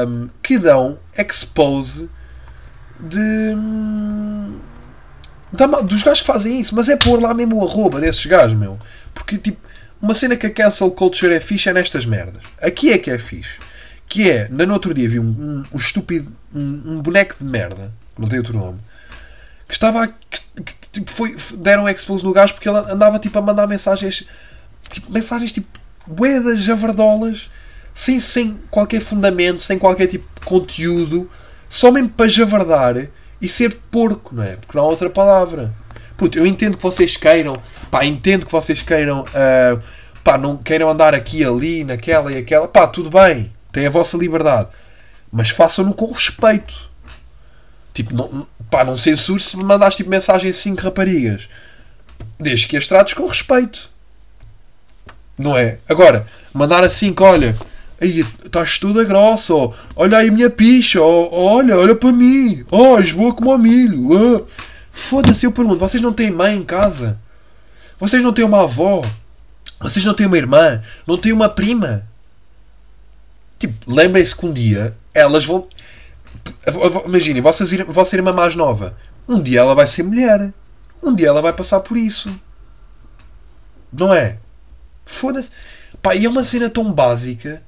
Um, 0.07 0.27
que 0.41 0.57
dão 0.57 0.97
expose 1.15 2.09
de. 2.99 3.19
Hum, 3.19 4.59
da, 5.51 5.67
dos 5.67 6.01
gajos 6.01 6.21
que 6.21 6.27
fazem 6.27 6.59
isso, 6.59 6.75
mas 6.75 6.89
é 6.89 6.97
pôr 6.97 7.21
lá 7.21 7.31
mesmo 7.33 7.61
o 7.61 7.67
arroba 7.67 8.01
desses 8.01 8.25
gajos, 8.25 8.57
meu. 8.57 8.79
Porque, 9.13 9.37
tipo, 9.37 9.59
uma 10.01 10.15
cena 10.15 10.35
que 10.35 10.47
a 10.47 10.49
cancel 10.49 10.89
culture 10.89 11.33
é 11.33 11.39
fixe 11.39 11.69
é 11.69 11.73
nestas 11.73 12.05
merdas. 12.05 12.41
Aqui 12.59 12.91
é 12.91 12.97
que 12.97 13.11
é 13.11 13.19
fixe. 13.19 13.59
Que 14.07 14.29
é, 14.29 14.49
no 14.49 14.73
outro 14.73 14.91
dia 14.91 15.07
vi 15.07 15.19
um, 15.19 15.23
um, 15.23 15.65
um 15.71 15.77
estúpido, 15.77 16.31
um, 16.53 16.81
um, 16.93 17.01
boneco 17.01 17.35
de 17.39 17.45
merda, 17.45 17.91
não 18.17 18.27
tem 18.27 18.39
outro 18.39 18.57
nome, 18.57 18.79
que 19.67 19.73
estava. 19.73 20.07
Que, 20.07 20.41
que, 20.63 20.73
tipo, 20.91 21.11
foi, 21.11 21.35
deram 21.55 21.87
expose 21.89 22.23
no 22.23 22.31
gajo 22.31 22.53
porque 22.53 22.69
ele 22.69 22.77
andava 22.77 23.19
tipo 23.19 23.37
a 23.37 23.41
mandar 23.41 23.67
mensagens. 23.67 24.25
Tipo, 24.89 25.11
mensagens 25.11 25.51
tipo. 25.51 25.67
boedas 26.05 26.59
javardolas, 26.59 27.49
sem, 27.93 28.19
sem 28.19 28.59
qualquer 28.69 29.01
fundamento, 29.01 29.63
sem 29.63 29.77
qualquer 29.77 30.07
tipo 30.07 30.27
de 30.39 30.45
conteúdo, 30.45 31.29
só 31.69 31.91
mesmo 31.91 32.09
para 32.09 32.29
javardar 32.29 33.07
e 33.41 33.47
ser 33.47 33.79
porco, 33.91 34.33
não 34.33 34.43
é? 34.43 34.55
Porque 34.55 34.77
não 34.77 34.85
há 34.85 34.87
outra 34.87 35.09
palavra. 35.09 35.73
Puto, 36.17 36.37
eu 36.37 36.45
entendo 36.45 36.77
que 36.77 36.83
vocês 36.83 37.17
queiram, 37.17 37.55
pá, 37.91 38.05
entendo 38.05 38.45
que 38.45 38.51
vocês 38.51 38.81
queiram, 38.81 39.21
uh, 39.21 39.81
pá, 40.23 40.37
não 40.37 40.55
queiram 40.55 40.89
andar 40.89 41.13
aqui, 41.13 41.43
ali, 41.43 41.83
naquela 41.83 42.31
e 42.31 42.37
aquela, 42.37 42.67
pá, 42.67 42.87
tudo 42.87 43.09
bem, 43.09 43.51
tem 43.71 43.85
a 43.85 43.89
vossa 43.89 44.17
liberdade, 44.17 44.69
mas 45.31 45.49
façam-no 45.49 45.93
com 45.93 46.11
respeito. 46.11 46.89
Tipo, 47.95 48.13
não, 48.13 48.45
pá, 48.69 48.83
não 48.83 48.97
censure 48.97 49.41
se 49.41 49.55
me 49.55 49.63
mandaste 49.63 49.97
tipo, 49.97 50.09
mensagem 50.09 50.49
a 50.49 50.53
5 50.53 50.81
raparigas. 50.81 51.47
Desde 52.37 52.67
que 52.67 52.75
as 52.75 52.85
trates 52.85 53.13
com 53.13 53.25
respeito. 53.25 53.89
Não 55.37 55.57
é? 55.57 55.79
Agora, 55.87 56.27
mandar 56.53 56.83
a 56.83 56.89
5, 56.89 57.23
olha, 57.23 57.57
aí 57.99 58.25
estás 58.43 58.77
toda 58.77 59.05
grossa, 59.05 59.53
ó, 59.53 59.73
olha 59.95 60.17
aí 60.17 60.27
a 60.27 60.31
minha 60.31 60.49
picha, 60.49 61.01
ó, 61.01 61.29
olha, 61.31 61.77
olha 61.77 61.95
para 61.95 62.11
mim, 62.11 62.65
ó, 62.69 62.99
és 62.99 63.13
boa 63.13 63.33
como 63.33 63.53
o 63.53 63.57
milho. 63.57 64.09
Ah. 64.13 64.43
Foda-se, 64.91 65.45
eu 65.45 65.51
pergunto, 65.51 65.79
vocês 65.79 66.03
não 66.03 66.13
têm 66.13 66.31
mãe 66.31 66.55
em 66.55 66.63
casa? 66.63 67.17
Vocês 67.97 68.21
não 68.21 68.33
têm 68.33 68.43
uma 68.43 68.63
avó? 68.63 69.03
Vocês 69.79 70.03
não 70.03 70.13
têm 70.13 70.27
uma 70.27 70.37
irmã? 70.37 70.81
Não 71.07 71.17
têm 71.17 71.31
uma 71.31 71.47
prima? 71.47 72.03
Tipo, 73.57 73.73
lembrem-se 73.89 74.35
que 74.35 74.45
um 74.45 74.51
dia 74.51 74.95
elas 75.13 75.45
vão. 75.45 75.67
Imaginem, 77.05 77.41
vossa, 77.41 78.15
irmã 78.15 78.31
mais 78.31 78.55
nova. 78.55 78.97
Um 79.27 79.41
dia 79.41 79.59
ela 79.59 79.75
vai 79.75 79.87
ser 79.87 80.03
mulher. 80.03 80.53
Um 81.01 81.15
dia 81.15 81.27
ela 81.27 81.41
vai 81.41 81.53
passar 81.53 81.79
por 81.79 81.97
isso. 81.97 82.33
Não 83.91 84.13
é? 84.13 84.37
Foda-se. 85.05 85.49
Pá, 86.01 86.15
e 86.15 86.25
é 86.25 86.29
uma 86.29 86.43
cena 86.43 86.69
tão 86.69 86.91
básica. 86.91 87.61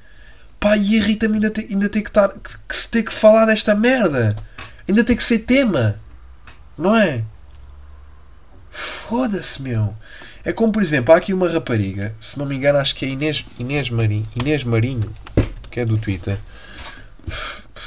Pá, 0.59 0.75
e 0.75 0.95
irrita-me 0.95 1.35
ainda, 1.35 1.49
ter, 1.49 1.67
ainda 1.69 1.89
ter 1.89 2.01
que, 2.01 2.11
que, 2.11 2.57
que 2.67 2.75
se 2.75 2.87
ter 2.89 3.03
que 3.03 3.13
falar 3.13 3.45
desta 3.45 3.75
merda. 3.75 4.35
Ainda 4.87 5.03
tem 5.03 5.15
que 5.15 5.23
ser 5.23 5.39
tema. 5.39 5.99
Não 6.77 6.95
é? 6.95 7.23
Foda-se, 8.71 9.61
meu. 9.61 9.95
É 10.43 10.53
como, 10.53 10.71
por 10.71 10.81
exemplo, 10.81 11.13
há 11.13 11.17
aqui 11.17 11.33
uma 11.33 11.49
rapariga, 11.49 12.15
se 12.21 12.37
não 12.39 12.45
me 12.45 12.55
engano, 12.55 12.77
acho 12.77 12.95
que 12.95 13.05
é 13.05 13.09
Inês, 13.09 13.43
Inês, 13.59 13.89
Marinho, 13.89 14.25
Inês 14.39 14.63
Marinho, 14.63 15.11
que 15.69 15.79
é 15.79 15.85
do 15.85 15.97
Twitter. 15.97 16.37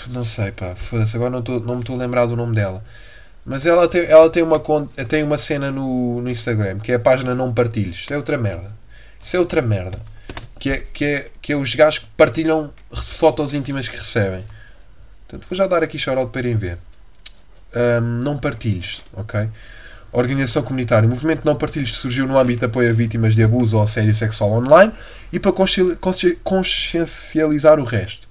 Não 0.09 0.25
sei, 0.25 0.53
pá, 0.53 0.75
foda-se, 0.75 1.17
agora 1.17 1.31
não, 1.31 1.43
tô, 1.43 1.61
não 1.61 1.75
me 1.75 1.81
estou 1.81 1.97
a 1.97 1.99
lembrar 1.99 2.27
do 2.27 2.37
nome 2.37 2.55
dela. 2.55 2.83
Mas 3.45 3.65
ela 3.67 3.89
tem, 3.89 4.03
ela 4.03 4.31
tem, 4.31 4.43
uma, 4.43 4.61
tem 5.09 5.23
uma 5.23 5.39
cena 5.39 5.71
no, 5.71 6.21
no 6.21 6.31
Instagram, 6.31 6.79
que 6.79 6.93
é 6.93 6.97
a 6.97 7.01
página 7.01 7.35
Não 7.35 7.53
Partilhos. 7.53 8.01
Isso 8.01 8.13
é 8.13 8.17
outra 8.17 8.37
merda. 8.37 8.73
Isso 9.23 9.37
é 9.37 9.41
outra 9.41 9.63
merda. 9.63 9.99
Que 10.59 10.71
é, 10.71 10.77
que 10.79 11.05
é, 11.05 11.27
que 11.41 11.53
é 11.53 11.57
os 11.57 11.75
gajos 11.75 12.01
que 12.01 12.07
partilham 12.17 12.71
fotos 12.93 13.55
íntimas 13.55 13.89
que 13.89 13.97
recebem. 13.97 14.45
Portanto, 15.27 15.49
vou 15.49 15.57
já 15.57 15.67
dar 15.67 15.83
aqui 15.83 15.99
shout 15.99 16.31
para 16.31 16.41
irem 16.41 16.57
ver 16.57 16.79
um, 17.75 18.01
Não 18.23 18.39
Partilhes, 18.39 19.03
ok? 19.15 19.49
Organização 20.13 20.63
comunitária. 20.63 21.07
O 21.07 21.11
movimento 21.11 21.45
Não 21.45 21.57
Partilhes 21.57 21.97
surgiu 21.97 22.27
no 22.27 22.39
âmbito 22.39 22.61
de 22.61 22.67
apoio 22.67 22.91
a 22.91 22.93
vítimas 22.93 23.35
de 23.35 23.43
abuso 23.43 23.77
ou 23.77 23.83
assédio 23.83 24.15
sexual 24.15 24.51
online 24.53 24.93
e 25.33 25.39
para 25.39 25.53
consciencializar 26.43 27.79
o 27.79 27.85
resto. 27.85 28.29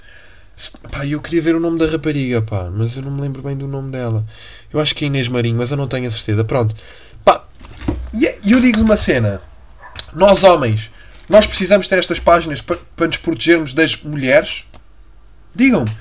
Pá, 0.92 1.06
eu 1.06 1.22
queria 1.22 1.42
ver 1.42 1.56
o 1.56 1.60
nome 1.60 1.80
da 1.80 1.88
rapariga, 1.88 2.42
pá, 2.42 2.70
mas 2.72 2.98
eu 2.98 3.04
não 3.04 3.12
me 3.12 3.22
lembro 3.22 3.42
bem 3.42 3.56
do 3.56 3.68
nome 3.68 3.92
dela. 3.92 4.26
Eu 4.72 4.80
acho 4.80 4.94
que 4.94 5.06
é 5.06 5.08
Inês 5.08 5.28
Marinho, 5.28 5.58
mas 5.58 5.72
eu 5.72 5.78
não 5.78 5.88
tenho 5.88 6.08
a 6.08 6.12
certeza. 6.12 6.44
Pronto. 6.44 6.76
Pá, 7.24 7.44
e 8.14 8.52
eu 8.52 8.60
digo 8.60 8.82
uma 8.82 8.98
cena. 8.98 9.42
Nós, 10.14 10.44
homens, 10.44 10.92
nós 11.30 11.48
precisamos 11.48 11.88
ter 11.88 12.00
estas 12.00 12.20
páginas 12.20 12.62
para, 12.62 12.78
para 12.96 13.08
nos 13.08 13.18
protegermos 13.18 13.74
das 13.74 14.02
mulheres? 14.02 14.66
Digam-me. 15.56 15.92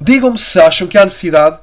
Digam-me 0.00 0.38
se 0.38 0.60
acham 0.60 0.86
que 0.86 0.96
há 0.96 1.04
necessidade 1.04 1.58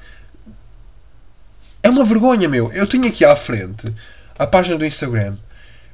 é 1.85 1.89
uma 1.89 2.03
vergonha, 2.03 2.49
meu. 2.49 2.71
Eu 2.73 2.87
tenho 2.87 3.05
aqui 3.05 3.23
à 3.23 3.35
frente 3.35 3.93
a 4.39 4.47
página 4.47 4.75
do 4.75 4.83
Instagram 4.83 5.37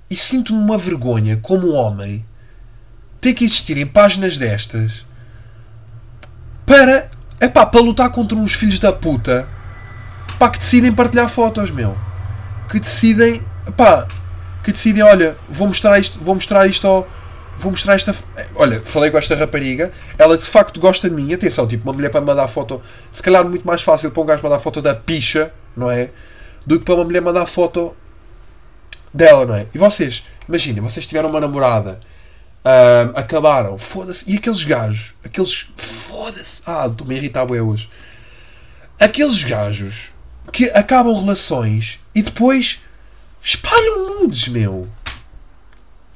e 0.10 0.15
sinto-me 0.15 0.58
uma 0.58 0.78
vergonha, 0.78 1.38
como 1.41 1.74
homem, 1.74 2.26
ter 3.19 3.34
que 3.34 3.43
existir 3.43 3.78
em 3.78 3.86
páginas 3.86 4.38
destas 4.38 5.06
para, 6.65 7.10
epá, 7.39 7.65
para 7.65 7.82
lutar 7.82 8.10
contra 8.10 8.38
uns 8.38 8.54
filhos 8.54 8.80
da 8.80 8.91
puta 8.91 9.47
pá, 10.39 10.50
que 10.50 10.60
decidem 10.60 10.91
partilhar 10.91 11.30
fotos, 11.30 11.69
meu. 11.71 11.97
Que 12.69 12.80
decidem, 12.80 13.43
epá, 13.67 14.08
que 14.63 14.71
decidem, 14.71 15.04
olha, 15.04 15.38
vou 15.50 15.67
mostrar 15.67 16.00
isto, 16.00 16.17
vou 16.19 16.36
mostrar 16.36 16.67
isto 16.67 16.88
ao, 16.88 17.08
vou 17.58 17.71
mostrar 17.71 17.95
esta. 17.95 18.15
Olha, 18.56 18.82
falei 18.82 19.12
com 19.12 19.17
esta 19.17 19.36
rapariga, 19.36 19.91
ela 20.17 20.38
de 20.38 20.45
facto 20.45 20.80
gosta 20.80 21.10
de 21.10 21.15
mim. 21.15 21.34
Atenção, 21.34 21.67
tipo, 21.67 21.88
uma 21.88 21.93
mulher 21.93 22.10
para 22.10 22.21
mandar 22.21 22.47
foto, 22.47 22.82
se 23.12 23.21
calhar 23.21 23.43
muito 23.43 23.67
mais 23.67 23.82
fácil 23.82 24.12
para 24.12 24.24
um 24.24 24.26
gajo 24.26 24.43
mandar 24.43 24.60
foto 24.60 24.82
da 24.82 24.95
picha 24.95 25.52
não 25.76 25.89
é? 25.89 26.10
Do 26.65 26.80
que 26.80 26.86
para 26.86 26.95
uma 26.95 27.04
mulher 27.04 27.21
mandar 27.21 27.45
foto 27.45 27.95
dela, 29.13 29.45
não 29.45 29.56
é? 29.56 29.67
E 29.74 29.78
vocês, 29.78 30.26
imaginem, 30.47 30.82
vocês 30.82 31.08
tiveram 31.08 31.30
uma 31.30 31.39
namorada, 31.39 32.00
uh, 32.65 33.17
acabaram, 33.17 33.78
foda-se, 33.78 34.30
e 34.30 34.38
aqueles 34.38 34.63
gajos, 34.63 35.13
aqueles, 35.24 35.67
foda-se, 35.78 36.62
ah, 36.65 36.88
estou-me 36.89 37.15
a 37.15 37.17
irritar 37.17 37.45
bem 37.45 37.62
hoje. 37.62 37.89
Aqueles 39.00 39.43
gajos 39.43 40.12
que 40.52 40.65
acabam 40.71 41.19
relações 41.19 42.00
e 42.13 42.21
depois 42.21 42.80
espalham 43.41 44.19
nudes, 44.19 44.47
meu. 44.47 44.88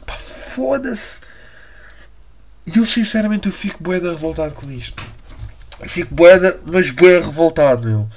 Pá, 0.06 0.14
foda-se. 0.14 1.20
E 2.66 2.78
eu 2.78 2.86
sinceramente 2.86 3.48
eu 3.48 3.54
fico 3.54 3.82
boeda 3.82 4.12
revoltado 4.12 4.54
com 4.54 4.72
isto. 4.72 5.04
Eu 5.80 5.90
fico 5.90 6.14
boeda, 6.14 6.60
mas 6.66 6.90
boeda 6.92 7.26
revoltado, 7.26 7.88
meu. 7.88 8.10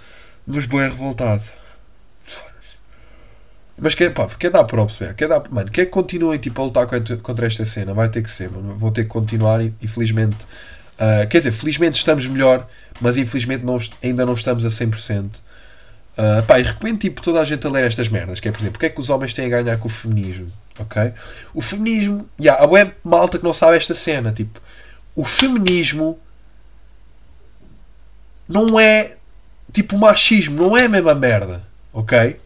Mas 0.47 0.65
é 0.65 0.89
revoltado. 0.89 1.43
Mas 3.81 3.95
quer, 3.95 4.13
pá, 4.13 4.27
quer 4.27 4.51
dar 4.51 4.65
props, 4.65 4.97
velho. 4.97 5.15
Quer 5.15 5.29
dar, 5.29 5.43
mano, 5.51 5.71
quer 5.71 5.87
que 5.87 5.91
continuem 5.91 6.39
tipo, 6.39 6.61
a 6.61 6.65
lutar 6.65 6.87
contra, 7.23 7.47
esta 7.47 7.65
cena? 7.65 7.95
Vai 7.95 8.09
ter 8.09 8.23
que 8.23 8.31
ser, 8.31 8.51
mano. 8.51 8.77
Vão 8.77 8.91
ter 8.91 9.05
que 9.05 9.09
continuar 9.09 9.61
e, 9.63 9.73
felizmente. 9.87 10.37
Uh, 10.95 11.29
quer 11.29 11.39
dizer, 11.39 11.53
felizmente 11.53 11.97
estamos 11.97 12.27
melhor, 12.27 12.67
mas 13.01 13.17
infelizmente 13.17 13.65
não, 13.65 13.79
ainda 14.03 14.27
não 14.27 14.35
estamos 14.35 14.67
a 14.67 14.69
100%. 14.69 15.27
Uh, 15.27 15.39
ah, 16.17 16.43
pá, 16.43 16.59
e 16.59 16.65
recomendo 16.65 16.99
tipo, 16.99 17.23
toda 17.23 17.41
a 17.41 17.45
gente 17.45 17.65
a 17.65 17.71
ler 17.71 17.85
estas 17.85 18.09
merdas. 18.09 18.41
Que 18.41 18.49
é, 18.49 18.53
por 18.53 18.59
exemplo, 18.59 18.77
o 18.77 18.81
que 18.81 18.87
é 18.87 18.91
que 18.91 19.01
os 19.01 19.09
homens 19.09 19.33
têm 19.33 19.47
a 19.47 19.63
ganhar 19.63 19.79
com 19.79 19.87
o 19.87 19.91
feminismo? 19.91 20.53
Ok? 20.79 21.13
O 21.55 21.63
feminismo. 21.63 22.29
Yeah, 22.41 22.63
há 22.63 22.67
web 22.67 22.93
malta 23.05 23.39
que 23.39 23.45
não 23.45 23.53
sabe 23.53 23.77
esta 23.77 23.95
cena. 23.95 24.33
Tipo, 24.33 24.61
o 25.15 25.25
feminismo 25.25 26.19
não 28.49 28.81
é 28.81 29.19
tipo, 29.73 29.97
o 29.97 29.99
machismo 29.99 30.57
não 30.57 30.77
é 30.77 30.85
a 30.85 30.89
mesma 30.89 31.15
merda, 31.15 31.63
ok? 31.93 32.37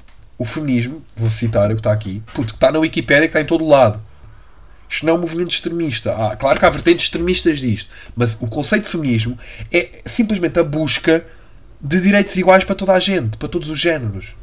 O 0.43 0.45
feminismo, 0.45 1.01
vou 1.15 1.31
citar 1.31 1.71
o 1.71 1.75
que 1.75 1.79
está 1.79 1.93
aqui, 1.93 2.21
puto, 2.35 2.49
que 2.49 2.57
está 2.57 2.73
na 2.73 2.81
Wikipédia, 2.81 3.23
que 3.23 3.27
está 3.29 3.41
em 3.41 3.45
todo 3.45 3.65
lado. 3.65 4.03
Isto 4.91 5.07
não 5.07 5.13
é 5.13 5.17
um 5.17 5.21
movimento 5.21 5.53
extremista. 5.53 6.17
Ah, 6.17 6.35
claro 6.35 6.59
que 6.59 6.67
há 6.67 6.69
vertentes 6.69 7.05
extremistas 7.05 7.61
disto, 7.61 7.89
mas 8.17 8.37
o 8.41 8.49
conceito 8.49 8.83
de 8.83 8.89
feminismo 8.89 9.39
é 9.71 10.01
simplesmente 10.05 10.59
a 10.59 10.65
busca 10.65 11.25
de 11.81 12.01
direitos 12.01 12.37
iguais 12.37 12.65
para 12.65 12.75
toda 12.75 12.93
a 12.93 12.99
gente, 12.99 13.37
para 13.37 13.47
todos 13.47 13.71
os 13.71 13.79
géneros. 13.79 14.35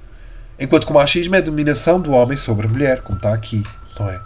Enquanto 0.58 0.86
que 0.86 0.92
o 0.94 0.96
machismo 0.96 1.36
é 1.36 1.40
a 1.40 1.42
dominação 1.42 2.00
do 2.00 2.12
homem 2.14 2.38
sobre 2.38 2.66
a 2.66 2.70
mulher, 2.70 3.02
como 3.02 3.18
está 3.18 3.34
aqui, 3.34 3.62
não 4.00 4.10
é? 4.10 4.22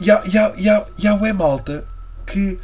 E 0.00 0.12
há, 0.12 0.22
e 0.32 0.38
há, 0.38 0.52
e 0.56 0.68
há, 0.68 0.86
e 0.96 1.08
há 1.08 1.14
ué 1.16 1.32
malta 1.32 1.84
que. 2.24 2.56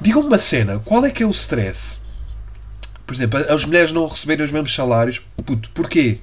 Digam-me 0.00 0.28
uma 0.28 0.38
cena, 0.38 0.78
qual 0.78 1.04
é 1.04 1.10
que 1.10 1.24
é 1.24 1.26
o 1.26 1.32
stress? 1.32 1.98
Por 3.04 3.14
exemplo, 3.14 3.52
as 3.52 3.64
mulheres 3.64 3.90
não 3.90 4.06
receberem 4.06 4.44
os 4.44 4.52
mesmos 4.52 4.72
salários. 4.72 5.20
Puto, 5.44 5.68
porquê? 5.70 6.20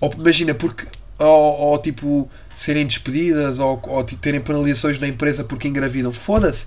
Ou 0.00 0.12
imagina, 0.18 0.54
porque. 0.54 0.86
Ou, 1.18 1.26
ou 1.28 1.78
tipo, 1.78 2.30
serem 2.54 2.86
despedidas 2.86 3.58
ou, 3.58 3.80
ou 3.84 4.04
terem 4.04 4.40
penalizações 4.40 4.98
na 4.98 5.08
empresa 5.08 5.44
porque 5.44 5.66
engravidam. 5.66 6.12
Foda-se. 6.12 6.66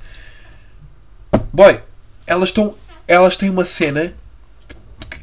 Boy, 1.53 1.79
elas 2.25 2.49
estão. 2.49 2.75
Elas 3.07 3.37
têm 3.37 3.49
uma 3.49 3.65
cena 3.65 4.13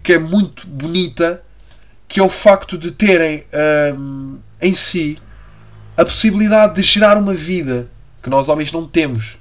que 0.02 0.12
é 0.12 0.18
muito 0.18 0.66
bonita 0.66 1.42
que 2.08 2.20
é 2.20 2.22
o 2.22 2.28
facto 2.28 2.78
de 2.78 2.92
terem 2.92 3.44
hum, 3.96 4.38
em 4.60 4.74
si 4.74 5.18
a 5.96 6.04
possibilidade 6.04 6.76
de 6.76 6.82
gerar 6.82 7.16
uma 7.16 7.34
vida 7.34 7.88
que 8.22 8.30
nós 8.30 8.48
homens 8.48 8.70
não 8.70 8.86
temos. 8.86 9.38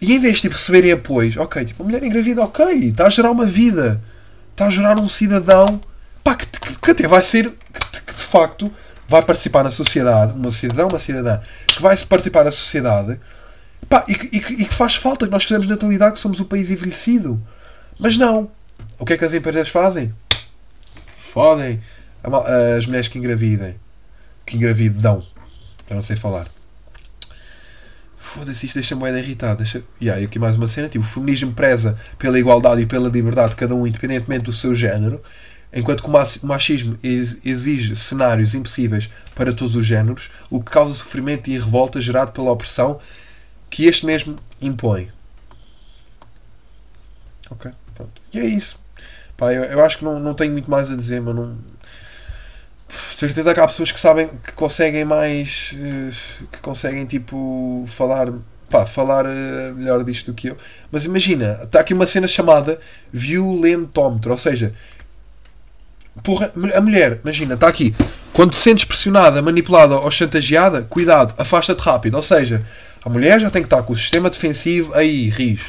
E 0.00 0.14
em 0.14 0.18
vez 0.18 0.36
de 0.36 0.42
tipo, 0.42 0.54
receberem 0.54 0.92
apoios, 0.92 1.36
ok, 1.36 1.64
tipo, 1.64 1.82
a 1.82 1.86
mulher 1.86 2.02
engravida, 2.02 2.42
ok, 2.42 2.88
está 2.88 3.06
a 3.06 3.10
gerar 3.10 3.30
uma 3.30 3.46
vida, 3.46 4.02
está 4.50 4.66
a 4.66 4.70
gerar 4.70 5.00
um 5.00 5.08
cidadão 5.08 5.80
pá, 6.22 6.34
que, 6.34 6.46
que, 6.46 6.90
até 6.90 7.06
vai 7.06 7.22
ser, 7.22 7.50
que, 7.50 8.14
de 8.14 8.22
facto 8.22 8.72
vai 9.08 9.22
participar 9.22 9.62
na 9.62 9.70
sociedade, 9.70 10.32
uma 10.32 10.52
cidadão, 10.52 10.88
uma 10.88 10.98
cidadã, 10.98 11.40
que 11.66 11.82
vai 11.82 11.96
participar 11.96 12.44
na 12.44 12.50
sociedade 12.50 13.20
pá, 13.88 14.04
e, 14.08 14.12
e, 14.12 14.36
e 14.36 14.64
que 14.64 14.74
faz 14.74 14.94
falta, 14.94 15.26
que 15.26 15.32
nós 15.32 15.44
fizemos 15.44 15.66
natalidade, 15.66 16.14
que 16.14 16.20
somos 16.20 16.40
o 16.40 16.44
país 16.44 16.70
envelhecido. 16.70 17.40
Mas 17.98 18.16
não. 18.16 18.50
O 18.98 19.04
que 19.04 19.12
é 19.12 19.16
que 19.18 19.24
as 19.24 19.34
empresas 19.34 19.68
fazem? 19.68 20.14
Fodem 21.32 21.80
as 22.76 22.86
mulheres 22.86 23.08
que 23.08 23.18
engravidem. 23.18 23.76
Que 24.46 24.56
engravidam. 24.56 25.24
Eu 25.88 25.96
não 25.96 26.02
sei 26.02 26.16
falar. 26.16 26.46
Foda-se, 28.16 28.64
isto 28.66 28.74
deixa-me 28.76 29.02
bem 29.02 29.18
irritado. 29.18 29.58
Deixa... 29.58 29.82
Yeah, 30.00 30.20
e 30.20 30.24
aqui 30.24 30.38
mais 30.38 30.56
uma 30.56 30.68
cena. 30.68 30.88
Tipo, 30.88 31.04
o 31.04 31.08
feminismo 31.08 31.52
preza 31.52 31.98
pela 32.18 32.38
igualdade 32.38 32.80
e 32.80 32.86
pela 32.86 33.08
liberdade 33.08 33.50
de 33.50 33.56
cada 33.56 33.74
um, 33.74 33.86
independentemente 33.86 34.44
do 34.44 34.52
seu 34.52 34.74
género. 34.74 35.20
Enquanto 35.72 36.02
que 36.02 36.08
o 36.10 36.46
machismo 36.46 36.98
exige 37.02 37.96
cenários 37.96 38.54
impossíveis 38.54 39.08
para 39.34 39.54
todos 39.54 39.74
os 39.74 39.86
géneros, 39.86 40.30
o 40.50 40.62
que 40.62 40.70
causa 40.70 40.92
sofrimento 40.92 41.48
e 41.48 41.58
revolta 41.58 41.98
gerado 41.98 42.32
pela 42.32 42.50
opressão 42.50 43.00
que 43.70 43.86
este 43.86 44.04
mesmo 44.04 44.36
impõe. 44.60 45.10
Ok, 47.50 47.70
pronto. 47.94 48.20
E 48.34 48.38
é 48.38 48.44
isso. 48.44 48.78
Pá, 49.36 49.52
eu, 49.52 49.64
eu 49.64 49.82
acho 49.82 49.98
que 49.98 50.04
não, 50.04 50.20
não 50.20 50.34
tenho 50.34 50.52
muito 50.52 50.70
mais 50.70 50.90
a 50.90 50.96
dizer, 50.96 51.20
mas 51.20 51.34
não. 51.34 51.56
De 53.14 53.18
certeza 53.18 53.54
que 53.54 53.60
há 53.60 53.66
pessoas 53.66 53.90
que 53.90 53.98
sabem 53.98 54.28
que 54.28 54.52
conseguem 54.52 55.04
mais. 55.04 55.74
Eh, 55.74 56.10
que 56.52 56.58
conseguem 56.58 57.06
tipo 57.06 57.84
falar. 57.88 58.30
Pá, 58.68 58.86
falar 58.86 59.26
eh, 59.26 59.72
melhor 59.74 60.04
disto 60.04 60.30
do 60.30 60.34
que 60.34 60.48
eu. 60.48 60.58
Mas 60.90 61.04
imagina, 61.06 61.60
está 61.62 61.80
aqui 61.80 61.94
uma 61.94 62.06
cena 62.06 62.26
chamada 62.26 62.78
violentómetro, 63.12 64.32
ou 64.32 64.38
seja, 64.38 64.74
porra, 66.22 66.52
a 66.74 66.80
mulher, 66.80 67.20
imagina, 67.22 67.54
está 67.54 67.68
aqui. 67.68 67.94
Quando 68.32 68.50
te 68.50 68.56
sentes 68.56 68.84
pressionada, 68.84 69.42
manipulada 69.42 69.96
ou 69.96 70.10
chantageada, 70.10 70.82
cuidado, 70.82 71.34
afasta-te 71.38 71.80
rápido. 71.80 72.16
Ou 72.16 72.22
seja, 72.22 72.64
a 73.04 73.08
mulher 73.08 73.40
já 73.40 73.50
tem 73.50 73.62
que 73.62 73.66
estar 73.66 73.82
com 73.82 73.92
o 73.92 73.96
sistema 73.96 74.30
defensivo 74.30 74.94
aí, 74.94 75.28
ris. 75.28 75.62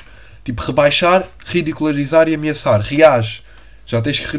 Tipo, 0.44 0.62
rebaixar, 0.62 1.26
ridicularizar 1.46 2.28
e 2.28 2.36
ameaçar. 2.36 2.82
Reage. 2.82 3.44
Já 3.86 4.02
tens 4.02 4.20
que, 4.20 4.38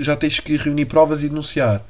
já 0.00 0.16
tens 0.16 0.38
que 0.40 0.56
reunir 0.56 0.86
provas 0.86 1.22
e 1.22 1.28
denunciar. 1.28 1.82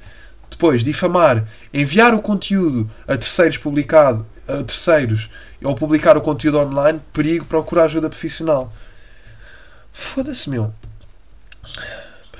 Depois, 0.51 0.85
difamar, 0.85 1.45
enviar 1.73 2.15
o 2.15 2.23
conteúdo 2.23 2.89
a 3.09 3.17
terceiros 3.17 3.57
publicado, 3.57 4.27
a 4.47 4.63
terceiros, 4.63 5.31
ou 5.65 5.75
publicar 5.75 6.17
o 6.17 6.21
conteúdo 6.21 6.59
online, 6.59 7.01
perigo, 7.13 7.45
procurar 7.47 7.85
ajuda 7.85 8.11
profissional. 8.11 8.73
Foda-se, 9.93 10.49
meu. 10.51 10.73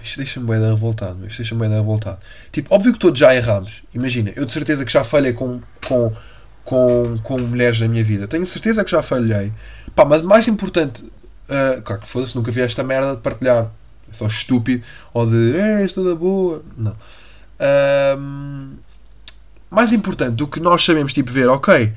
Isto 0.03 0.17
deixa-me 0.19 0.47
bem 0.47 0.61
revoltado. 0.61 1.27
Isto 1.27 1.39
deixa-me 1.39 1.61
bem 1.61 1.71
revoltado. 1.71 2.19
Tipo, 2.51 2.75
óbvio 2.75 2.93
que 2.93 2.99
todos 2.99 3.19
já 3.19 3.35
erramos. 3.35 3.83
Imagina, 3.95 4.33
eu 4.35 4.45
de 4.45 4.53
certeza 4.53 4.85
que 4.85 4.93
já 4.93 5.05
falhei 5.05 5.33
com, 5.33 5.61
com, 5.87 6.13
com, 6.65 7.19
com 7.23 7.39
mulheres 7.39 7.81
na 7.81 7.89
minha 7.89 8.05
vida. 8.05 8.27
Tenho 8.27 8.47
certeza 8.47 8.85
que 8.85 8.91
já 8.91 9.03
falhei. 9.03 9.53
Pá, 9.95 10.05
mas 10.05 10.23
mais 10.23 10.49
importante, 10.49 11.03
uh, 11.03 11.83
claro 11.83 12.03
que 12.03 12.09
foda-se, 12.09 12.35
nunca 12.37 12.51
vi 12.51 12.61
esta 12.61 12.83
merda 12.83 13.15
de 13.15 13.21
partilhar 13.23 13.71
só 14.13 14.27
estúpido, 14.27 14.85
ou 15.13 15.29
de 15.29 15.57
é, 15.57 15.85
estou 15.85 16.05
da 16.05 16.15
boa. 16.15 16.63
Não. 16.77 16.97
Mais 19.71 19.93
importante 19.93 20.35
do 20.35 20.47
que 20.47 20.61
nós 20.61 20.85
sabemos, 20.85 21.15
tipo, 21.15 21.31
ver, 21.31 21.49
ok, 21.49 21.93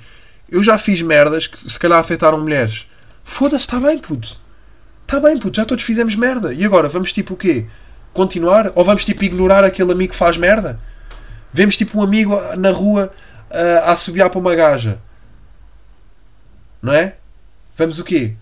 eu 0.49 0.63
já 0.63 0.77
fiz 0.77 1.01
merdas 1.01 1.47
que 1.47 1.69
se 1.69 1.79
calhar 1.79 1.99
afetaram 1.99 2.39
mulheres. 2.39 2.87
Foda-se, 3.23 3.65
está 3.65 3.79
bem, 3.79 3.97
puto. 3.99 4.37
Está 5.01 5.19
bem, 5.19 5.37
puto, 5.37 5.57
já 5.57 5.65
todos 5.65 5.83
fizemos 5.83 6.15
merda. 6.15 6.53
E 6.53 6.63
agora, 6.63 6.87
vamos 6.87 7.11
tipo 7.11 7.33
o 7.33 7.37
quê? 7.37 7.65
Continuar? 8.15 8.71
Ou 8.75 8.83
vamos 8.85 9.03
tipo 9.03 9.25
ignorar 9.25 9.65
aquele 9.65 9.91
amigo 9.91 10.13
que 10.13 10.17
faz 10.17 10.37
merda? 10.37 10.79
Vemos 11.51 11.75
tipo 11.75 11.99
um 11.99 12.01
amigo 12.01 12.33
na 12.55 12.71
rua 12.71 13.13
uh, 13.51 13.83
a 13.83 13.91
assobiar 13.91 14.29
para 14.29 14.39
uma 14.39 14.55
gaja. 14.55 14.97
Não 16.81 16.93
é? 16.93 17.15
Vamos 17.77 17.99
o 17.99 18.05
quê? 18.05 18.35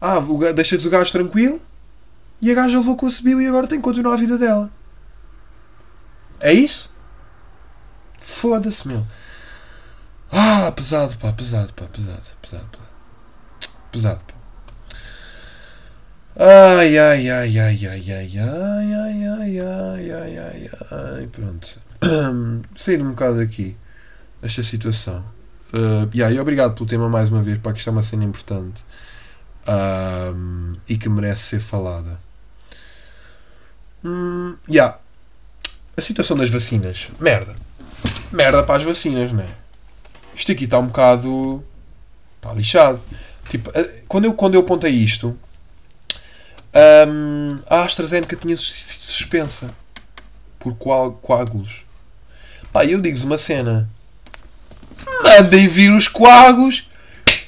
Ah, 0.00 0.16
deixa-te 0.54 0.86
o 0.86 0.90
gajo 0.90 1.12
tranquilo 1.12 1.60
e 2.40 2.50
a 2.50 2.54
gaja 2.54 2.78
levou 2.78 2.96
com 2.96 3.06
a 3.06 3.10
subiu 3.10 3.40
e 3.42 3.46
agora 3.46 3.66
tem 3.66 3.78
que 3.78 3.84
continuar 3.84 4.14
a 4.14 4.18
vida 4.18 4.38
dela. 4.38 4.70
É 6.40 6.52
isso? 6.52 6.90
Foda-se, 8.20 8.88
meu. 8.88 9.06
Ah, 10.32 10.72
pesado, 10.72 11.16
pá, 11.18 11.30
pesado, 11.30 11.74
pá, 11.74 11.84
pesado, 11.92 12.22
pesado, 12.40 12.66
pá. 12.72 12.84
Pesado, 13.92 14.20
pá. 14.26 14.33
Ai, 16.36 16.98
ai, 16.98 17.30
ai, 17.30 17.58
ai, 17.60 17.86
ai, 17.86 18.10
ai, 18.10 18.10
ai, 18.10 18.38
ai, 18.38 19.24
ai, 19.24 19.60
ai, 19.60 20.10
ai, 20.10 20.38
ai, 20.38 20.70
ai, 20.90 21.26
pronto. 21.28 21.80
Sair 22.74 23.00
um 23.00 23.10
bocado 23.10 23.38
aqui 23.40 23.76
esta 24.42 24.64
situação. 24.64 25.24
Uh, 25.72 26.10
yeah, 26.12 26.34
e 26.34 26.40
obrigado 26.40 26.74
pelo 26.74 26.88
tema 26.88 27.08
mais 27.08 27.30
uma 27.30 27.40
vez, 27.40 27.58
para 27.58 27.72
que 27.72 27.78
isto 27.78 27.88
é 27.88 27.92
uma 27.92 28.02
cena 28.02 28.24
importante 28.24 28.84
um, 29.68 30.74
e 30.88 30.96
que 30.96 31.08
merece 31.08 31.42
ser 31.42 31.60
falada. 31.60 32.18
Hum, 34.04 34.56
yeah. 34.68 34.98
A 35.96 36.00
situação 36.00 36.36
das 36.36 36.50
vacinas. 36.50 37.10
Merda. 37.20 37.54
Merda 38.32 38.64
para 38.64 38.76
as 38.76 38.82
vacinas, 38.82 39.32
não 39.32 39.44
é? 39.44 39.48
Isto 40.34 40.50
aqui 40.50 40.64
está 40.64 40.80
um 40.80 40.86
bocado. 40.86 41.64
Está 42.36 42.52
lixado. 42.52 43.00
Tipo, 43.48 43.70
quando 44.08 44.24
eu, 44.24 44.34
quando 44.34 44.54
eu 44.54 44.60
apontei 44.60 44.90
isto, 44.90 45.38
um, 46.74 47.58
a 47.68 47.82
AstraZeneca 47.82 48.36
tinha 48.36 48.56
sido 48.56 49.00
suspensa 49.02 49.70
por 50.58 50.74
coágulos. 50.76 51.84
Pá, 52.72 52.84
eu 52.84 53.00
digo-vos 53.00 53.24
uma 53.24 53.38
cena. 53.38 53.88
Mandem 55.22 55.68
vir 55.68 55.90
os 55.90 56.08
coágulos 56.08 56.88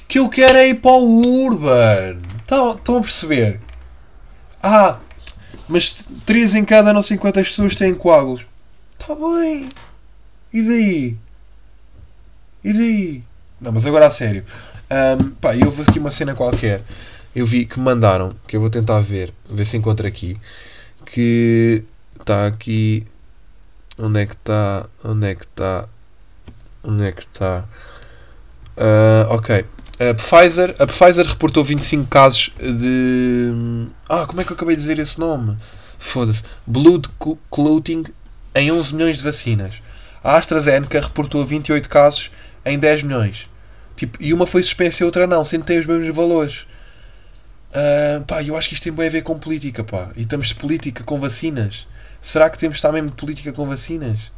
que 0.07 0.19
eu 0.19 0.29
quero 0.29 0.57
é 0.57 0.69
ir 0.69 0.75
para 0.75 0.91
o 0.91 1.45
Urban. 1.45 2.19
Estão, 2.37 2.75
estão 2.75 2.97
a 2.97 3.01
perceber? 3.01 3.59
Ah, 4.63 4.99
mas 5.67 5.97
3 6.25 6.55
em 6.55 6.65
cada 6.65 6.93
não 6.93 7.03
sei 7.03 7.17
quantas 7.17 7.49
pessoas 7.49 7.75
têm 7.75 7.93
coágulos. 7.93 8.45
Está 8.99 9.13
bem. 9.13 9.69
E 10.53 10.61
daí? 10.61 11.17
E 12.63 12.73
daí? 12.73 13.23
Não, 13.59 13.71
mas 13.71 13.85
agora 13.85 14.07
a 14.07 14.11
sério. 14.11 14.45
Um, 14.89 15.31
pá, 15.31 15.55
eu 15.55 15.69
vou 15.69 15.85
aqui 15.85 15.99
uma 15.99 16.11
cena 16.11 16.33
qualquer. 16.33 16.81
Eu 17.37 17.45
vi 17.45 17.67
que 17.67 17.79
mandaram, 17.79 18.33
que 18.47 18.55
eu 18.55 18.59
vou 18.59 18.67
tentar 18.67 18.99
ver, 18.99 19.31
ver 19.47 19.63
se 19.63 19.77
encontro 19.77 20.07
aqui. 20.07 20.39
Que 21.05 21.83
está 22.19 22.47
aqui. 22.47 23.05
Onde 23.95 24.21
é 24.21 24.25
que 24.25 24.33
está? 24.33 24.89
Onde 25.05 25.27
é 25.27 25.35
que 25.35 25.43
está? 25.43 25.87
Onde 26.83 27.03
é 27.03 27.11
que 27.11 27.21
está? 27.21 27.63
Uh, 28.75 29.29
ok. 29.29 29.63
A 29.99 30.15
Pfizer, 30.15 30.73
a 30.79 30.87
Pfizer 30.87 31.27
reportou 31.27 31.63
25 31.63 32.07
casos 32.07 32.51
de. 32.59 33.85
Ah, 34.09 34.25
como 34.25 34.41
é 34.41 34.43
que 34.43 34.51
eu 34.51 34.55
acabei 34.55 34.75
de 34.75 34.81
dizer 34.81 34.97
esse 34.97 35.19
nome? 35.19 35.59
Foda-se. 35.99 36.41
Blood 36.65 37.07
clotting 37.51 38.05
em 38.55 38.71
11 38.71 38.95
milhões 38.95 39.17
de 39.17 39.23
vacinas. 39.23 39.75
A 40.23 40.37
AstraZeneca 40.37 40.99
reportou 40.99 41.45
28 41.45 41.87
casos 41.87 42.31
em 42.65 42.79
10 42.79 43.03
milhões. 43.03 43.47
Tipo, 43.95 44.17
e 44.19 44.33
uma 44.33 44.47
foi 44.47 44.63
suspensa 44.63 45.03
e 45.03 45.05
outra 45.05 45.27
não, 45.27 45.43
que 45.43 45.59
tem 45.59 45.77
os 45.77 45.85
mesmos 45.85 46.15
valores. 46.15 46.65
Uh, 47.77 48.25
pá, 48.25 48.41
eu 48.41 48.57
acho 48.57 48.69
que 48.69 48.73
isto 48.73 48.83
tem 48.83 48.91
bem 48.91 49.05
a 49.05 49.11
ver 49.11 49.21
com 49.21 49.37
política, 49.37 49.83
pá. 49.83 50.09
E 50.15 50.21
estamos 50.23 50.47
de 50.47 50.55
política 50.55 51.03
com 51.03 51.19
vacinas. 51.19 51.85
Será 52.19 52.49
que 52.49 52.57
temos 52.57 52.81
de 52.81 53.11
política 53.11 53.51
com 53.51 53.67
vacinas? 53.67 54.31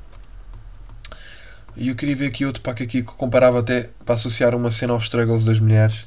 E 1.77 1.87
eu 1.87 1.95
queria 1.95 2.15
ver 2.17 2.27
aqui 2.27 2.45
outro 2.45 2.61
pack 2.61 2.83
aqui 2.83 3.01
que 3.01 3.13
comparava 3.13 3.59
até 3.59 3.89
para 4.05 4.15
associar 4.15 4.53
uma 4.53 4.69
cena 4.69 4.91
aos 4.91 5.03
struggles 5.03 5.45
das 5.45 5.59
mulheres. 5.59 6.05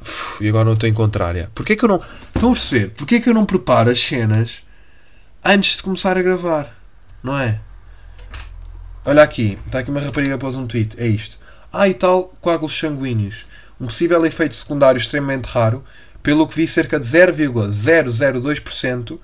Uf, 0.00 0.42
e 0.42 0.48
agora 0.48 0.64
não 0.64 0.72
estou 0.72 0.88
em 0.88 0.94
contrária. 0.94 1.50
Porquê 1.54 1.76
que 1.76 1.84
eu 1.84 1.88
não. 1.90 2.00
Estão 2.34 2.50
a 2.50 2.54
perceber? 2.54 2.90
Porquê 2.92 3.20
que 3.20 3.28
eu 3.28 3.34
não 3.34 3.44
preparo 3.44 3.90
as 3.90 4.00
cenas 4.00 4.64
antes 5.44 5.76
de 5.76 5.82
começar 5.82 6.16
a 6.16 6.22
gravar? 6.22 6.74
Não 7.22 7.38
é? 7.38 7.60
Olha 9.04 9.22
aqui, 9.22 9.58
está 9.66 9.80
aqui 9.80 9.90
uma 9.90 10.00
rapariga 10.00 10.36
após 10.36 10.56
um 10.56 10.66
tweet. 10.66 10.98
É 10.98 11.06
isto. 11.06 11.38
Ah, 11.70 11.86
e 11.86 11.92
tal, 11.92 12.34
coágulos 12.40 12.78
sanguíneos. 12.78 13.46
Um 13.78 13.86
possível 13.86 14.24
efeito 14.24 14.54
secundário 14.54 14.98
extremamente 14.98 15.46
raro, 15.46 15.84
pelo 16.22 16.46
que 16.46 16.54
vi, 16.54 16.68
cerca 16.68 17.00
de 17.00 17.06
0,002% 17.06 19.18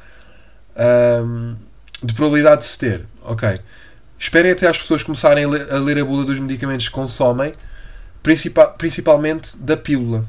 um, 0.79 1.57
de 2.03 2.15
probabilidade 2.15 2.63
de 2.63 2.67
se 2.67 2.79
ter. 2.79 3.05
Ok. 3.23 3.61
Esperem 4.19 4.53
até 4.53 4.67
as 4.67 4.79
pessoas 4.79 5.03
começarem 5.03 5.45
a 5.45 5.49
ler, 5.49 5.99
a 5.99 6.05
bula 6.05 6.25
dos 6.25 6.41
medicamentos 6.41 6.89
que 6.89 6.95
consomem, 6.95 7.53
principal, 8.23 8.73
principalmente 8.75 9.55
da 9.57 9.77
pílula. 9.77 10.25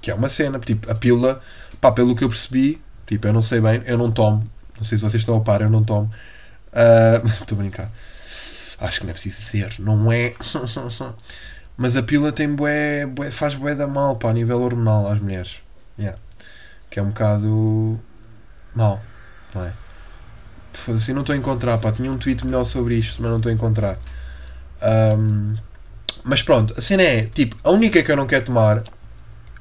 Que 0.00 0.10
é 0.10 0.14
uma 0.14 0.30
cena. 0.30 0.58
Tipo, 0.58 0.90
a 0.90 0.94
pílula, 0.94 1.42
pá, 1.80 1.92
pelo 1.92 2.16
que 2.16 2.24
eu 2.24 2.28
percebi, 2.28 2.80
tipo, 3.06 3.26
eu 3.26 3.32
não 3.32 3.42
sei 3.42 3.60
bem, 3.60 3.82
eu 3.84 3.98
não 3.98 4.10
tomo. 4.10 4.48
Não 4.78 4.84
sei 4.84 4.96
se 4.96 5.04
vocês 5.04 5.20
estão 5.20 5.36
a 5.36 5.40
par, 5.40 5.60
eu 5.60 5.68
não 5.68 5.84
tomo. 5.84 6.10
Uh, 6.72 7.26
estou 7.34 7.58
a 7.58 7.60
brincar. 7.60 7.92
Acho 8.78 9.00
que 9.00 9.04
não 9.04 9.10
é 9.10 9.12
preciso 9.12 9.42
dizer, 9.42 9.74
não 9.78 10.10
é? 10.10 10.32
Mas 11.80 11.96
a 11.96 12.02
pílula 12.02 12.30
tem 12.30 12.54
bué, 12.54 13.06
bué, 13.06 13.30
faz 13.30 13.54
bué 13.54 13.74
da 13.74 13.86
mal, 13.86 14.14
pá, 14.16 14.28
a 14.28 14.32
nível 14.34 14.60
hormonal 14.60 15.10
às 15.10 15.18
mulheres. 15.18 15.62
Yeah. 15.98 16.18
Que 16.90 17.00
é 17.00 17.02
um 17.02 17.08
bocado 17.08 17.98
mal, 18.74 19.00
não 19.54 19.64
é? 19.64 19.72
Foda-se, 20.74 21.14
não 21.14 21.22
estou 21.22 21.32
a 21.32 21.38
encontrar, 21.38 21.78
pá. 21.78 21.90
Tinha 21.90 22.12
um 22.12 22.18
tweet 22.18 22.44
melhor 22.44 22.66
sobre 22.66 22.96
isto, 22.96 23.22
mas 23.22 23.30
não 23.30 23.38
estou 23.38 23.48
a 23.48 23.54
encontrar. 23.54 23.98
Um, 24.82 25.54
mas 26.22 26.42
pronto, 26.42 26.74
a 26.76 26.82
cena 26.82 27.02
é, 27.02 27.22
tipo, 27.22 27.56
a 27.64 27.70
única 27.70 28.02
que 28.02 28.12
eu 28.12 28.16
não 28.16 28.26
quero 28.26 28.44
tomar, 28.44 28.82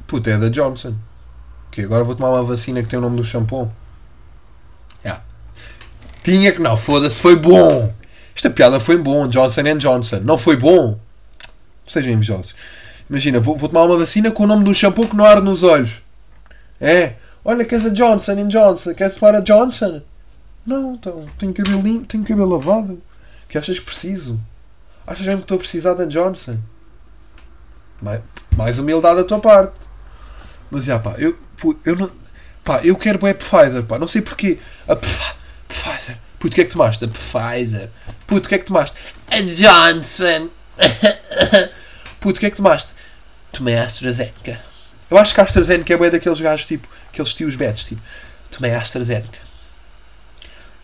puta, 0.05 0.29
é 0.29 0.37
da 0.37 0.49
Johnson. 0.49 0.95
Que 1.71 1.83
agora 1.83 2.03
vou 2.03 2.15
tomar 2.15 2.31
uma 2.31 2.43
vacina 2.43 2.83
que 2.83 2.89
tem 2.89 2.99
o 2.99 3.01
nome 3.01 3.15
do 3.15 3.23
shampoo. 3.23 3.71
Yeah. 5.05 5.23
Tinha 6.21 6.51
que 6.51 6.61
não, 6.61 6.75
foda-se, 6.75 7.21
foi 7.21 7.37
bom. 7.37 7.93
Esta 8.35 8.49
piada 8.49 8.77
foi 8.77 8.97
bom, 8.97 9.25
Johnson 9.25 9.77
Johnson. 9.77 10.19
Não 10.19 10.37
foi 10.37 10.57
bom. 10.57 10.99
Sejam 11.89 12.13
invejosos. 12.13 12.55
Imagina, 13.09 13.39
vou, 13.39 13.57
vou 13.57 13.67
tomar 13.67 13.83
uma 13.85 13.97
vacina 13.97 14.29
com 14.29 14.43
o 14.43 14.47
nome 14.47 14.63
de 14.63 14.69
um 14.69 14.73
shampoo 14.73 15.07
que 15.07 15.15
não 15.15 15.25
arde 15.25 15.41
nos 15.41 15.63
olhos. 15.63 15.91
É. 16.79 17.15
Olha, 17.43 17.65
queres 17.65 17.85
a 17.85 17.89
Johnson 17.89 18.47
Johnson? 18.47 18.93
Queres 18.93 19.15
para 19.15 19.39
a 19.39 19.41
Johnson? 19.41 20.01
Não, 20.65 20.93
então, 20.93 21.27
tenho 21.39 21.53
cabelo 21.53 21.81
limpo, 21.81 22.05
tenho 22.05 22.23
cabelo 22.23 22.49
lavado. 22.49 23.01
que 23.47 23.57
achas 23.57 23.79
que 23.79 23.85
preciso? 23.85 24.39
Achas 25.07 25.25
mesmo 25.25 25.39
que 25.39 25.45
estou 25.45 25.55
a 25.55 25.59
precisar 25.59 25.95
da 25.95 26.05
Johnson? 26.05 26.59
Mais, 27.99 28.21
mais 28.55 28.77
humildade 28.77 29.17
da 29.17 29.23
tua 29.23 29.39
parte. 29.39 29.79
Mas 30.69 30.83
já, 30.83 30.99
pá, 30.99 31.15
eu, 31.17 31.35
eu 31.83 31.95
não. 31.95 32.11
Pá, 32.63 32.81
eu 32.83 32.95
quero 32.95 33.25
é 33.25 33.33
Pfizer, 33.33 33.83
pá, 33.83 33.97
não 33.97 34.07
sei 34.07 34.21
porquê. 34.21 34.59
A 34.87 34.95
Pfizer. 34.95 36.17
Puto, 36.37 36.53
o 36.53 36.55
que 36.55 36.61
é 36.61 36.65
que 36.65 36.71
tomaste? 36.71 37.03
A 37.03 37.07
Pfizer. 37.07 37.89
Puto, 38.27 38.45
o 38.45 38.49
que 38.49 38.55
é 38.55 38.57
que 38.59 38.65
tomaste? 38.65 38.95
A 39.31 39.41
Johnson. 39.41 40.49
Puto, 42.19 42.37
o 42.37 42.39
que 42.39 42.45
é 42.45 42.49
que 42.49 42.57
tomaste? 42.57 42.93
Tomei 43.51 43.77
a 43.77 43.83
AstraZeneca. 43.83 44.59
Eu 45.09 45.17
acho 45.17 45.33
que 45.33 45.41
a 45.41 45.43
AstraZeneca 45.43 45.93
é 45.93 45.97
bem 45.97 46.09
daqueles 46.09 46.39
gajos, 46.39 46.65
tipo, 46.65 46.87
aqueles 47.11 47.33
tios 47.33 47.55
betos, 47.55 47.85
tipo, 47.85 48.01
tomei 48.51 48.71
a 48.71 48.77
AstraZeneca. 48.77 49.39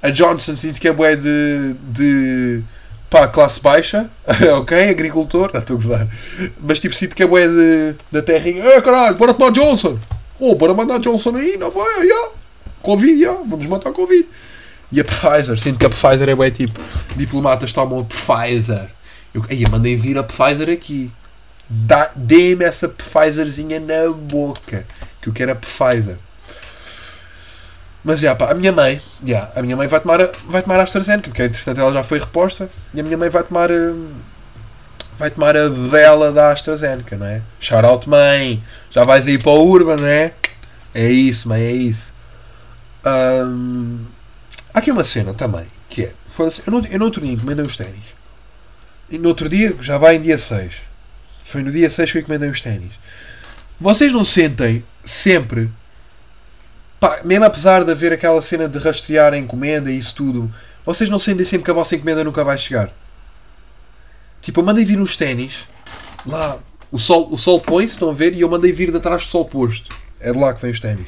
A 0.02 0.10
Johnson 0.10 0.56
sinto 0.56 0.80
que 0.80 0.88
é 0.88 0.94
bué 0.94 1.16
de, 1.16 1.74
de 1.82 2.62
pá, 3.10 3.28
classe 3.28 3.60
baixa, 3.60 4.10
ok, 4.60 4.90
agricultor, 4.90 5.50
estou 5.56 5.78
a 5.78 5.82
gozar, 5.82 6.08
mas 6.60 6.80
tipo 6.80 6.94
sinto 6.94 7.16
que 7.16 7.24
é 7.24 7.28
bué 7.28 7.48
de, 7.48 7.96
da 8.12 8.22
terrinha, 8.22 8.64
é 8.64 8.82
caralho, 8.82 9.16
bora 9.16 9.34
tomar 9.34 9.52
Johnson, 9.52 10.00
oh, 10.40 10.56
bora 10.56 10.74
mandar 10.74 11.00
Johnson 11.00 11.36
aí, 11.36 11.58
não 11.58 11.72
vai, 11.72 12.08
já, 12.08 12.30
Covid, 12.84 13.26
vamos 13.26 13.66
matar 13.66 13.92
Covid. 13.92 14.28
E 14.92 15.02
a 15.02 15.04
Pfizer, 15.04 15.58
sinto 15.58 15.80
que 15.80 15.86
a 15.86 15.90
Pfizer 15.90 16.30
é 16.30 16.36
bué 16.36 16.52
tipo, 16.52 16.80
diplomatas 17.16 17.74
tomam 17.74 18.02
a 18.02 18.04
Pfizer, 18.04 18.88
eu, 19.36 19.46
aí, 19.50 19.66
mandei 19.70 19.98
vir 19.98 20.18
a 20.18 20.24
Pfizer 20.24 20.70
aqui, 20.70 21.12
dê-me 22.16 22.64
essa 22.64 22.88
Pfizerzinha 22.88 23.82
na 23.82 24.10
boca, 24.10 24.86
que 25.22 25.28
eu 25.28 25.34
quero 25.34 25.52
a 25.52 25.56
Pfizer. 25.56 26.16
Mas 28.02 28.20
já, 28.20 28.34
pá, 28.34 28.52
a 28.52 28.54
minha 28.54 28.72
mãe, 28.72 29.02
já, 29.26 29.52
a 29.54 29.62
minha 29.62 29.76
mãe 29.76 29.88
vai 29.90 30.00
tomar, 30.00 30.20
vai 30.48 30.62
tomar 30.62 30.80
a 30.80 30.84
AstraZeneca, 30.84 31.30
porque 31.30 31.44
entretanto 31.44 31.82
ela 31.82 31.92
já 31.92 32.02
foi 32.02 32.20
reposta, 32.20 32.70
e 32.94 33.02
a 33.02 33.04
minha 33.04 33.18
mãe 33.18 33.28
vai 33.28 33.44
tomar 33.44 33.70
hum, 33.70 34.14
vai 35.20 35.30
tomar 35.30 35.58
a 35.58 35.70
bela 35.70 36.32
da 36.32 36.54
AstraZeneca, 36.54 37.18
não 37.18 37.26
é? 37.26 37.42
Shout 37.60 37.86
out 37.86 38.08
mãe, 38.08 38.64
já 38.90 39.04
vais 39.04 39.28
aí 39.28 39.38
para 39.38 39.52
o 39.52 39.68
Urban, 39.68 39.98
não 39.98 40.08
é? 40.08 40.32
É 40.94 41.10
isso, 41.12 41.50
mãe, 41.50 41.62
é 41.62 41.72
isso. 41.74 42.14
Hum, 43.06 44.06
há 44.74 44.80
aqui 44.80 44.92
uma 44.92 45.04
cena 45.04 45.34
também, 45.34 45.66
que 45.90 46.04
é, 46.04 46.14
eu, 46.40 46.72
no, 46.72 46.88
eu 46.88 47.00
no 47.00 47.06
outro 47.06 47.20
dia 47.20 47.34
encomendei 47.34 47.66
os 47.66 47.76
ténis, 47.76 48.15
e 49.10 49.18
no 49.18 49.30
outro 49.30 49.48
dia, 49.48 49.76
já 49.82 49.98
vai 49.98 50.16
em 50.16 50.22
dia 50.22 50.38
6, 50.38 50.74
foi 51.44 51.64
no 51.64 51.72
dia 51.72 51.90
6 51.90 52.12
que 52.12 52.18
eu 52.18 52.22
encomendei 52.22 52.50
os 52.50 52.62
ténis. 52.62 52.94
Vocês 53.80 54.12
não 54.12 54.24
sentem 54.24 54.84
sempre 55.06 55.70
Pá, 57.00 57.22
mesmo 57.24 57.46
apesar 57.46 57.84
de 57.84 57.92
haver 57.92 58.14
aquela 58.14 58.42
cena 58.42 58.68
de 58.68 58.80
rastrear 58.80 59.34
a 59.34 59.38
encomenda 59.38 59.92
e 59.92 59.98
isso 59.98 60.16
tudo, 60.16 60.52
vocês 60.86 61.10
não 61.10 61.20
sentem 61.20 61.46
sempre 61.46 61.66
que 61.66 61.72
a 61.72 61.74
vossa 61.74 61.96
encomenda 61.96 62.24
nunca 62.24 62.44
vai 62.44 62.58
chegar? 62.58 62.92
Tipo, 64.42 64.62
eu 64.62 64.66
mandei 64.66 64.86
vir 64.86 65.00
uns 65.00 65.18
ténis, 65.18 65.68
lá, 66.26 66.58
o 66.92 66.98
sol, 66.98 67.32
o 67.32 67.38
sol 67.38 67.60
põe-se, 67.60 67.94
estão 67.94 68.10
a 68.10 68.14
ver, 68.14 68.34
e 68.34 68.42
eu 68.42 68.50
mandei 68.50 68.72
vir 68.72 68.92
de 68.92 69.00
trás 69.00 69.24
do 69.24 69.28
sol 69.28 69.46
posto. 69.46 69.96
É 70.20 70.32
de 70.32 70.38
lá 70.38 70.54
que 70.54 70.62
vem 70.62 70.72
os 70.72 70.80
ténis. 70.80 71.08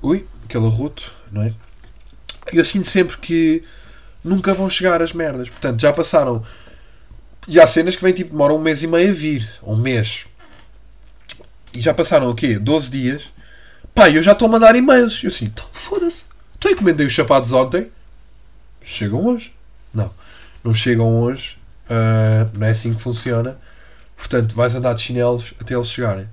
Ui, 0.00 0.26
aquele 0.44 0.66
arroto, 0.66 1.12
não 1.30 1.42
é? 1.42 1.52
E 2.52 2.56
eu 2.56 2.64
sinto 2.64 2.86
sempre 2.86 3.18
que 3.18 3.64
nunca 4.22 4.54
vão 4.54 4.68
chegar 4.68 5.00
as 5.02 5.12
merdas. 5.12 5.48
Portanto, 5.48 5.80
já 5.80 5.92
passaram. 5.92 6.44
E 7.48 7.58
há 7.58 7.66
cenas 7.66 7.96
que 7.96 8.02
vêm 8.02 8.12
tipo, 8.12 8.30
demoram 8.30 8.56
um 8.56 8.60
mês 8.60 8.82
e 8.82 8.86
meio 8.86 9.10
a 9.10 9.14
vir, 9.14 9.48
ou 9.62 9.74
um 9.74 9.78
mês. 9.78 10.26
E 11.74 11.80
já 11.80 11.94
passaram 11.94 12.28
o 12.28 12.34
quê? 12.34 12.58
12 12.58 12.90
dias 12.90 13.22
Pá, 13.94 14.08
eu 14.08 14.22
já 14.22 14.32
estou 14.32 14.46
a 14.46 14.50
mandar 14.50 14.74
e-mails. 14.76 15.22
Eu 15.22 15.30
assim, 15.30 15.46
então 15.46 15.66
foda-se. 15.72 16.24
Então 16.58 16.70
encomendei 16.70 17.06
os 17.06 17.14
sapatos 17.14 17.52
ontem. 17.52 17.90
Chegam 18.82 19.26
hoje. 19.26 19.52
Não, 19.92 20.10
não 20.62 20.74
chegam 20.74 21.20
hoje. 21.20 21.58
Uh, 21.86 22.58
não 22.58 22.66
é 22.66 22.70
assim 22.70 22.94
que 22.94 23.00
funciona. 23.00 23.58
Portanto, 24.16 24.54
vais 24.54 24.74
andar 24.74 24.94
de 24.94 25.02
chinelos 25.02 25.54
até 25.60 25.74
eles 25.74 25.88
chegarem. 25.88 26.26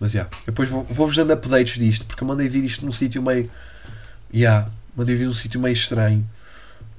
Mas 0.00 0.12
já, 0.12 0.20
yeah, 0.20 0.36
depois 0.46 0.68
vou-vos 0.68 0.96
vou 0.96 1.12
dando 1.12 1.32
updates 1.32 1.78
disto, 1.78 2.04
porque 2.04 2.22
eu 2.22 2.28
mandei 2.28 2.48
vir 2.48 2.64
isto 2.64 2.84
num 2.84 2.92
sítio 2.92 3.20
meio. 3.20 3.50
Já, 4.32 4.38
yeah, 4.38 4.70
mandei 4.94 5.16
vir 5.16 5.26
num 5.26 5.34
sítio 5.34 5.60
meio 5.60 5.72
estranho. 5.72 6.28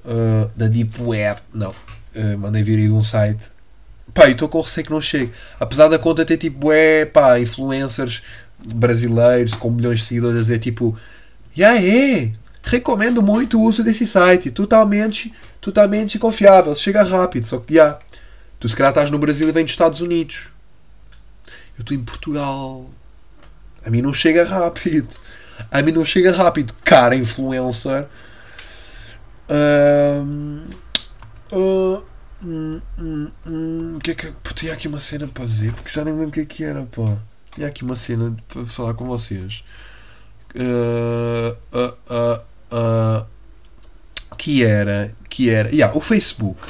Uh, 0.04 0.50
da 0.56 0.66
Deep 0.66 1.00
Web. 1.02 1.40
Não, 1.52 1.70
uh, 1.70 2.38
mandei 2.38 2.62
vir 2.62 2.78
aí 2.78 2.86
de 2.86 2.92
um 2.92 3.02
site. 3.02 3.42
Pá, 4.14 4.28
estou 4.28 4.48
com 4.48 4.60
receio 4.60 4.86
que 4.86 4.92
não 4.92 5.00
chegue. 5.00 5.32
Apesar 5.58 5.88
da 5.88 5.98
conta 5.98 6.24
ter 6.24 6.36
tipo, 6.36 6.72
é, 6.72 7.04
pá, 7.04 7.38
influencers 7.38 8.22
brasileiros 8.58 9.54
com 9.54 9.70
milhões 9.70 10.00
de 10.00 10.06
seguidores 10.06 10.38
a 10.38 10.42
dizer 10.42 10.58
tipo 10.58 10.98
e 11.56 11.64
aí, 11.64 12.32
recomendo 12.62 13.22
muito 13.22 13.58
o 13.58 13.62
uso 13.62 13.82
desse 13.82 14.06
site, 14.06 14.50
totalmente, 14.50 15.34
totalmente 15.60 16.18
confiável, 16.18 16.74
chega 16.76 17.02
rápido, 17.02 17.46
só 17.46 17.58
que 17.58 17.74
já, 17.74 17.98
tu 18.58 18.68
se 18.68 18.76
calhar 18.76 18.92
estás 18.92 19.10
no 19.10 19.18
Brasil 19.18 19.48
e 19.48 19.52
vem 19.52 19.64
dos 19.64 19.72
Estados 19.72 20.00
Unidos. 20.00 20.46
Eu 21.76 21.82
estou 21.82 21.96
em 21.96 22.04
Portugal. 22.04 22.88
A 23.84 23.90
mim 23.90 24.00
não 24.00 24.14
chega 24.14 24.44
rápido. 24.44 25.08
A 25.70 25.82
mim 25.82 25.92
não 25.92 26.04
chega 26.04 26.30
rápido. 26.30 26.72
Cara 26.84 27.16
influencer. 27.16 28.06
Um, 29.50 30.68
uh, 31.52 32.04
hum, 32.42 32.80
hum, 32.96 33.30
hum, 33.46 33.98
que 34.02 34.12
é 34.12 34.14
que, 34.14 34.32
tinha 34.54 34.72
aqui 34.72 34.86
uma 34.86 35.00
cena 35.00 35.26
para 35.26 35.44
dizer, 35.44 35.72
porque 35.72 35.90
já 35.90 36.04
nem 36.04 36.14
lembro 36.14 36.28
o 36.28 36.32
que 36.32 36.40
é 36.40 36.44
que 36.44 36.62
era, 36.62 36.82
pá. 36.82 37.18
Há 37.60 37.66
aqui 37.66 37.82
uma 37.82 37.96
cena 37.96 38.36
para 38.48 38.64
falar 38.66 38.94
com 38.94 39.04
vocês. 39.04 39.64
Uh, 40.54 41.56
uh, 42.72 43.26
que 44.38 44.64
era. 44.64 45.12
Que 45.28 45.50
era. 45.50 45.68
Yeah, 45.70 45.96
o 45.96 46.00
Facebook. 46.00 46.60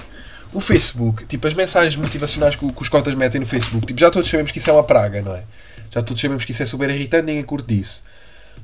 O 0.52 0.60
Facebook, 0.60 1.26
tipo, 1.26 1.46
as 1.46 1.54
mensagens 1.54 1.94
motivacionais 1.94 2.56
que, 2.56 2.72
que 2.72 2.82
os 2.82 2.88
cotas 2.88 3.14
metem 3.14 3.40
no 3.40 3.46
Facebook, 3.46 3.86
tipo, 3.86 4.00
já 4.00 4.10
todos 4.10 4.28
sabemos 4.28 4.50
que 4.50 4.58
isso 4.58 4.68
é 4.68 4.72
uma 4.72 4.82
praga, 4.82 5.22
não 5.22 5.36
é? 5.36 5.44
Já 5.92 6.02
todos 6.02 6.20
sabemos 6.20 6.44
que 6.44 6.50
isso 6.50 6.62
é 6.62 6.66
super 6.66 6.90
irritante, 6.90 7.26
ninguém 7.26 7.42
curte 7.42 7.68
disso. 7.68 8.02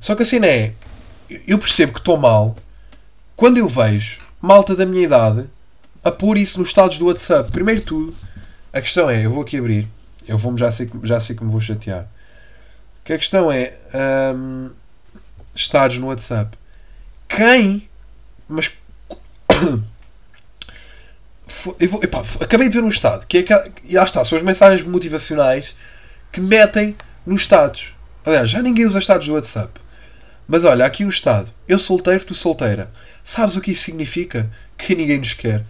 Só 0.01 0.15
que 0.15 0.23
a 0.23 0.25
cena 0.25 0.47
é. 0.47 0.73
Eu 1.47 1.57
percebo 1.57 1.93
que 1.93 1.99
estou 1.99 2.17
mal 2.17 2.57
quando 3.37 3.57
eu 3.57 3.69
vejo 3.69 4.19
malta 4.41 4.75
da 4.75 4.85
minha 4.85 5.03
idade 5.03 5.45
a 6.03 6.11
pôr 6.11 6.37
isso 6.37 6.59
nos 6.59 6.67
estados 6.67 6.97
do 6.97 7.05
WhatsApp. 7.05 7.51
Primeiro 7.51 7.81
tudo, 7.81 8.13
a 8.73 8.81
questão 8.81 9.09
é, 9.09 9.25
eu 9.25 9.31
vou 9.31 9.43
aqui 9.43 9.57
abrir 9.57 9.87
eu 10.27 10.37
vou 10.37 10.55
já 10.57 10.71
sei, 10.71 10.89
já 11.03 11.19
sei 11.21 11.35
que 11.35 11.43
me 11.43 11.49
vou 11.49 11.61
chatear. 11.61 12.07
Que 13.03 13.13
a 13.13 13.17
questão 13.17 13.51
é 13.51 13.73
um, 14.35 14.69
estados 15.55 15.97
no 15.97 16.07
WhatsApp. 16.07 16.57
Quem? 17.29 17.89
Mas 18.47 18.71
eu 21.79 21.89
vou, 21.89 22.03
epá, 22.03 22.23
acabei 22.41 22.67
de 22.67 22.75
ver 22.75 22.83
um 22.83 22.89
estado 22.89 23.25
que 23.25 23.37
é 23.37 23.43
que, 23.43 23.53
lá 23.93 24.03
está, 24.03 24.23
são 24.25 24.37
as 24.37 24.43
mensagens 24.43 24.85
motivacionais 24.85 25.73
que 26.31 26.41
metem 26.41 26.95
nos 27.25 27.41
estados. 27.41 27.93
Aliás, 28.25 28.49
já 28.49 28.61
ninguém 28.61 28.85
usa 28.85 28.99
estados 28.99 29.27
do 29.27 29.33
WhatsApp. 29.33 29.79
Mas 30.47 30.63
olha, 30.63 30.85
aqui 30.85 31.03
o 31.03 31.09
estado. 31.09 31.51
Eu 31.67 31.77
solteiro, 31.77 32.23
tu 32.23 32.33
solteira. 32.33 32.89
Sabes 33.23 33.55
o 33.57 33.61
que 33.61 33.71
isso 33.71 33.83
significa? 33.83 34.49
Que 34.77 34.95
ninguém 34.95 35.17
nos 35.17 35.33
quer. 35.33 35.65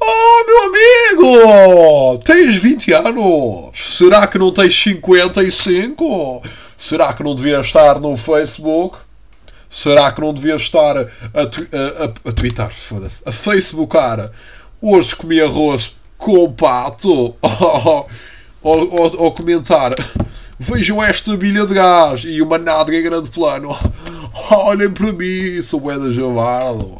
Oh, 0.00 0.44
meu 0.46 0.64
amigo! 0.64 2.18
Tens 2.24 2.56
20 2.56 2.92
anos? 2.92 3.96
Será 3.96 4.26
que 4.26 4.38
não 4.38 4.52
tens 4.52 4.80
55? 4.80 6.42
Será 6.76 7.12
que 7.12 7.22
não 7.22 7.34
devias 7.34 7.66
estar 7.66 8.00
no 8.00 8.16
Facebook? 8.16 8.98
Será 9.70 10.10
que 10.10 10.20
não 10.20 10.32
devias 10.32 10.62
estar 10.62 10.96
a, 10.96 11.02
a, 11.02 11.42
a, 11.42 12.28
a 12.30 12.32
twittar, 12.32 12.70
foda-se, 12.72 13.22
a 13.26 13.30
facebookar? 13.30 14.30
Hoje 14.80 15.14
comi 15.14 15.40
arroz 15.40 15.94
com 16.16 16.50
pato? 16.52 17.34
Ou, 18.60 18.92
ou, 18.92 19.22
ou 19.22 19.32
comentar, 19.32 19.94
vejam 20.58 21.02
esta 21.02 21.36
bilha 21.36 21.66
de 21.66 21.74
gás 21.74 22.22
e 22.24 22.42
uma 22.42 22.58
nádega 22.58 22.98
em 22.98 23.02
grande 23.02 23.30
plano. 23.30 23.76
Olhem 24.50 24.90
para 24.90 25.12
mim, 25.12 25.62
sou 25.62 25.80
bué 25.80 25.98
da 25.98 26.10
Javardo. 26.10 26.96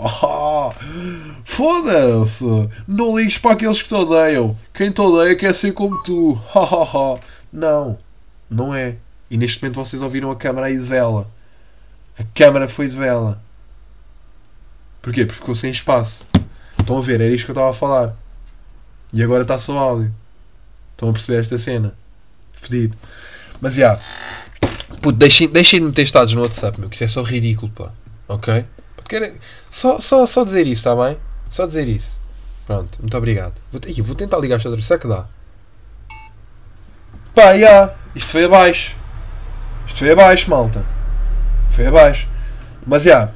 Foda-se! 1.45 2.45
Não 2.87 3.17
ligues 3.17 3.39
para 3.39 3.53
aqueles 3.53 3.83
que 3.83 3.89
te 3.89 3.95
odeiam. 3.95 4.57
Quem 4.73 4.91
te 4.91 5.01
odeia 5.01 5.35
quer 5.35 5.55
ser 5.55 5.73
como 5.73 6.01
tu. 6.03 6.41
Não, 7.51 7.99
não 8.51 8.75
é. 8.75 8.97
E 9.31 9.39
neste 9.39 9.63
momento 9.63 9.77
vocês 9.77 10.03
ouviram 10.03 10.31
a 10.31 10.37
câmara 10.37 10.67
aí 10.67 10.77
de 10.77 10.85
vela. 10.85 11.31
A 12.19 12.23
câmara 12.35 12.69
foi 12.69 12.89
de 12.89 12.97
vela. 12.97 13.41
Porquê? 15.01 15.25
Porque 15.25 15.41
ficou 15.41 15.55
sem 15.55 15.71
espaço. 15.71 16.29
Estão 16.79 16.99
a 16.99 17.01
ver? 17.01 17.23
Era 17.23 17.33
isto 17.33 17.47
que 17.47 17.51
eu 17.51 17.55
estava 17.55 17.71
a 17.71 17.75
falar. 17.75 18.15
E 19.15 19.23
agora 19.23 19.43
está 19.43 19.59
só 19.59 19.79
áudio. 19.79 20.15
Estão 20.93 21.09
a 21.09 21.13
perceber 21.13 21.41
esta 21.41 21.57
cena? 21.57 21.95
Fedido. 22.53 22.97
Mas 23.61 23.75
já. 23.75 23.81
Yeah. 23.81 24.03
Deixem, 25.15 25.49
deixem 25.49 25.81
de 25.81 25.87
meter 25.87 26.03
estados 26.03 26.35
no 26.35 26.43
WhatsApp, 26.43 26.81
meu, 26.81 26.89
que 26.89 26.97
isso 26.97 27.05
é 27.05 27.09
só 27.09 27.23
ridículo, 27.23 27.71
pá. 27.73 27.91
Ok? 28.29 28.65
Só, 29.71 30.01
só, 30.01 30.27
só 30.27 30.45
dizer 30.45 30.67
isso, 30.67 30.81
está 30.81 30.95
bem? 30.95 31.17
Só 31.49 31.67
dizer 31.67 31.89
isso. 31.89 32.19
Pronto, 32.67 32.99
muito 33.01 33.17
obrigado. 33.17 33.55
Vou, 33.73 33.81
vou 34.05 34.15
tentar 34.15 34.39
ligar 34.39 34.57
esta 34.57 34.69
outra. 34.69 34.85
Será 34.85 34.99
que 34.99 35.09
dá? 35.09 35.27
Pá, 37.35 37.45
já. 37.45 37.55
Yeah. 37.55 37.95
Isto 38.15 38.31
foi 38.31 38.45
abaixo. 38.45 38.97
Isto 39.87 40.01
foi 40.01 40.11
abaixo, 40.11 40.51
malta. 40.51 40.85
Foi 41.71 41.87
abaixo. 41.87 42.29
Mas 42.87 43.05
já. 43.05 43.11
Yeah. 43.11 43.33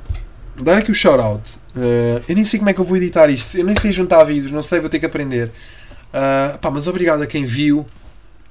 Dar 0.63 0.79
aqui 0.79 0.91
o 0.91 0.95
shout-out. 0.95 1.43
Uh, 1.75 2.23
eu 2.29 2.35
nem 2.35 2.45
sei 2.45 2.59
como 2.59 2.69
é 2.69 2.75
que 2.75 2.81
eu 2.81 2.85
vou 2.85 2.97
editar 2.99 3.31
isto. 3.31 3.57
Eu 3.57 3.65
nem 3.65 3.75
sei 3.77 3.93
juntar 3.93 4.23
vídeos. 4.25 4.53
Não 4.53 4.63
sei, 4.63 4.81
vou 4.81 4.91
ter 4.91 4.99
que 4.99 5.07
aprender. 5.07 5.49
Uh, 6.09 6.59
pá, 6.59 6.71
mas 6.71 6.87
obrigado 6.87 7.23
a 7.23 7.27
quem 7.27 7.47
viu 7.47 7.87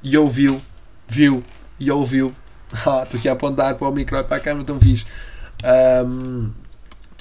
e 0.01 0.17
ouviu. 0.17 0.59
Viu 1.07 1.43
e 1.81 1.91
ouviu. 1.91 2.33
Ah, 2.85 3.03
estou 3.03 3.19
aqui 3.19 3.27
a 3.27 3.33
apontar 3.33 3.75
para 3.75 3.89
o 3.89 3.91
micro 3.91 4.17
e 4.17 4.23
para 4.23 4.37
a 4.37 4.39
câmera, 4.39 4.65
tão 4.65 4.79
fixe. 4.79 5.05
Um, 6.05 6.51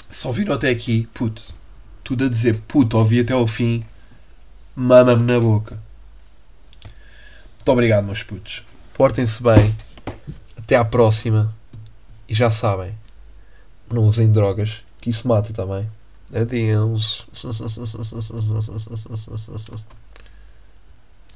só 0.08 0.30
viram 0.30 0.54
até 0.54 0.70
aqui, 0.70 1.08
puto. 1.12 1.42
Tudo 2.04 2.26
a 2.26 2.28
dizer, 2.28 2.60
puto, 2.68 2.96
ouvi 2.96 3.18
até 3.18 3.32
ao 3.32 3.48
fim. 3.48 3.82
Mama-me 4.76 5.24
na 5.24 5.40
boca. 5.40 5.76
Muito 6.84 7.68
obrigado, 7.68 8.04
meus 8.04 8.22
putos. 8.22 8.64
Portem-se 8.94 9.42
bem. 9.42 9.74
Até 10.56 10.76
à 10.76 10.84
próxima. 10.84 11.52
E 12.28 12.34
já 12.34 12.48
sabem, 12.48 12.94
não 13.90 14.04
usem 14.04 14.30
drogas, 14.30 14.84
que 15.00 15.10
isso 15.10 15.26
mata 15.26 15.52
também. 15.52 15.90
Adeus. 16.32 17.26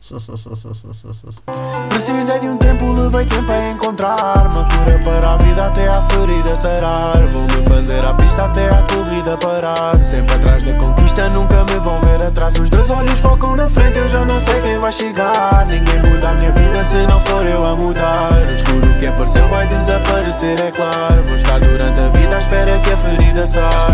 Precisei 1.88 2.38
de 2.38 2.48
um 2.48 2.58
tempo, 2.58 2.92
levei 2.92 3.24
tempo 3.24 3.50
a 3.50 3.70
encontrar-me 3.70 4.54
Cura 4.54 4.98
para 5.02 5.32
a 5.32 5.36
vida 5.38 5.66
até 5.66 5.88
a 5.88 6.02
ferida 6.02 6.54
sarar 6.56 7.16
Vou-me 7.32 7.66
fazer 7.66 8.04
a 8.04 8.12
pista 8.14 8.44
até 8.44 8.68
a 8.68 8.82
corrida 8.82 9.36
parar. 9.36 10.02
Sempre 10.02 10.34
atrás 10.34 10.62
da 10.62 10.72
conquista, 10.74 11.28
nunca 11.28 11.64
me 11.64 11.78
vão 11.80 12.00
ver 12.00 12.24
atrás. 12.24 12.54
Os 12.58 12.70
dois 12.70 12.88
olhos 12.90 13.18
focam 13.20 13.56
na 13.56 13.68
frente, 13.68 13.98
eu 13.98 14.08
já 14.08 14.24
não 14.24 14.40
sei 14.40 14.60
quem 14.62 14.78
vai 14.78 14.92
chegar. 14.92 15.66
Ninguém 15.66 15.98
muda 16.10 16.30
a 16.30 16.34
minha 16.34 16.52
vida 16.52 16.84
se 16.84 17.06
não 17.06 17.20
for 17.20 17.44
eu 17.44 17.64
a 17.66 17.76
mudar. 17.76 18.32
O 18.32 18.54
escuro 18.54 18.98
que 18.98 19.06
apareceu 19.06 19.46
vai 19.48 19.66
desaparecer, 19.66 20.60
é 20.60 20.70
claro. 20.70 21.22
Vou 21.26 21.36
estar 21.36 21.60
durante 21.60 22.00
a 22.00 22.08
vida 22.08 22.36
à 22.36 22.38
espera 22.38 22.78
que 22.78 22.90
a 22.90 22.96
ferida 22.96 23.46
saia 23.46 23.74